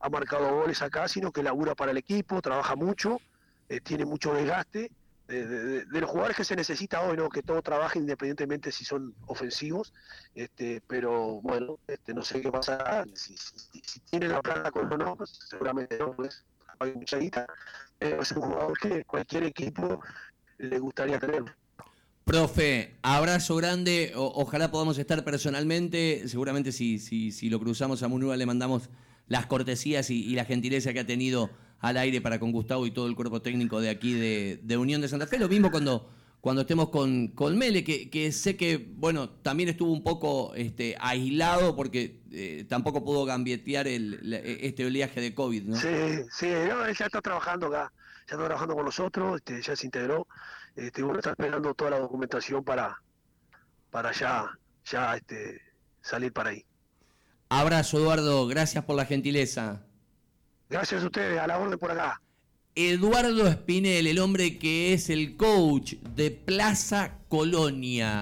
ha 0.00 0.08
marcado 0.08 0.54
goles 0.54 0.82
acá, 0.82 1.08
sino 1.08 1.32
que 1.32 1.42
labura 1.42 1.74
para 1.74 1.90
el 1.90 1.96
equipo, 1.96 2.40
trabaja 2.42 2.76
mucho, 2.76 3.20
eh, 3.68 3.80
tiene 3.80 4.04
mucho 4.04 4.34
desgaste, 4.34 4.90
de, 5.30 6.00
los 6.00 6.10
jugadores 6.10 6.36
que 6.36 6.44
se 6.44 6.56
necesita 6.56 7.02
hoy, 7.02 7.16
¿no? 7.16 7.28
Que 7.28 7.42
todo 7.42 7.62
trabaje 7.62 7.98
independientemente 7.98 8.72
si 8.72 8.84
son 8.84 9.14
ofensivos, 9.26 9.92
este, 10.34 10.82
pero 10.86 11.40
bueno, 11.40 11.78
este, 11.86 12.12
no 12.14 12.22
sé 12.22 12.40
qué 12.40 12.50
pasará, 12.50 13.04
si, 13.14 13.36
si, 13.36 13.80
si 13.84 14.00
tiene 14.00 14.28
la 14.28 14.42
plata 14.42 14.70
con 14.72 14.92
o 14.92 14.96
no, 14.96 15.16
pues, 15.16 15.38
seguramente 15.48 15.98
no, 15.98 16.12
pues 16.12 16.44
hay 16.80 16.94
mucha 16.94 17.18
guita, 17.18 17.46
pero 17.98 18.22
es 18.22 18.32
un 18.32 18.42
jugador 18.42 18.78
que 18.78 19.04
cualquier 19.04 19.44
equipo 19.44 20.00
le 20.58 20.78
gustaría 20.78 21.18
tener. 21.18 21.44
Profe, 22.24 22.96
abrazo 23.02 23.56
grande. 23.56 24.12
ojalá 24.14 24.70
podamos 24.70 24.98
estar 24.98 25.24
personalmente. 25.24 26.28
Seguramente 26.28 26.72
si, 26.72 26.98
si, 26.98 27.32
si 27.32 27.50
lo 27.50 27.58
cruzamos 27.58 28.02
a 28.02 28.08
Munúa 28.08 28.36
le 28.36 28.46
mandamos 28.46 28.90
las 29.26 29.46
cortesías 29.46 30.10
y, 30.10 30.24
y 30.24 30.34
la 30.34 30.44
gentileza 30.44 30.92
que 30.92 31.00
ha 31.00 31.06
tenido 31.06 31.50
al 31.80 31.96
aire 31.96 32.20
para 32.20 32.38
con 32.38 32.52
Gustavo 32.52 32.86
y 32.86 32.90
todo 32.90 33.06
el 33.06 33.16
cuerpo 33.16 33.42
técnico 33.42 33.80
de 33.80 33.90
aquí 33.90 34.12
de, 34.12 34.60
de 34.62 34.76
Unión 34.76 35.00
de 35.00 35.08
Santa 35.08 35.26
Fe. 35.26 35.38
Lo 35.38 35.48
mismo 35.48 35.70
cuando, 35.70 36.10
cuando 36.40 36.62
estemos 36.62 36.88
con, 36.88 37.28
con 37.28 37.58
Mele, 37.58 37.84
que, 37.84 38.08
que 38.08 38.32
sé 38.32 38.56
que, 38.56 38.78
bueno, 38.78 39.28
también 39.28 39.68
estuvo 39.68 39.92
un 39.92 40.02
poco 40.02 40.54
este, 40.54 40.96
aislado 40.98 41.76
porque 41.76 42.20
eh, 42.32 42.64
tampoco 42.68 43.04
pudo 43.04 43.24
gambetear 43.24 43.86
el, 43.86 44.18
la- 44.22 44.38
este 44.38 44.86
oleaje 44.86 45.20
de 45.20 45.34
COVID, 45.34 45.64
¿no? 45.64 45.76
Sí, 45.76 45.88
sí, 46.32 46.46
no, 46.68 46.84
él 46.86 46.96
ya 46.96 47.06
está 47.06 47.20
trabajando 47.20 47.66
acá, 47.66 47.92
ya 48.26 48.34
está 48.36 48.44
trabajando 48.44 48.74
con 48.74 48.84
nosotros, 48.86 49.36
este, 49.36 49.60
ya 49.60 49.76
se 49.76 49.86
integró, 49.86 50.26
este, 50.76 51.02
está 51.18 51.30
esperando 51.30 51.74
toda 51.74 51.90
la 51.90 51.98
documentación 51.98 52.64
para, 52.64 52.96
para 53.90 54.12
ya, 54.12 54.50
ya 54.86 55.16
este, 55.16 55.60
salir 56.00 56.32
para 56.32 56.50
ahí. 56.50 56.64
Abrazo, 57.50 57.98
Eduardo. 57.98 58.46
Gracias 58.46 58.84
por 58.84 58.96
la 58.96 59.04
gentileza. 59.04 59.82
Gracias 60.70 61.02
a 61.02 61.06
ustedes, 61.06 61.38
a 61.38 61.46
la 61.48 61.58
orden 61.58 61.78
por 61.78 61.90
acá. 61.90 62.22
Eduardo 62.76 63.48
Espinel, 63.48 64.06
el 64.06 64.20
hombre 64.20 64.56
que 64.56 64.92
es 64.92 65.10
el 65.10 65.36
coach 65.36 65.94
de 66.14 66.30
Plaza 66.30 67.18
Colonia. 67.28 68.18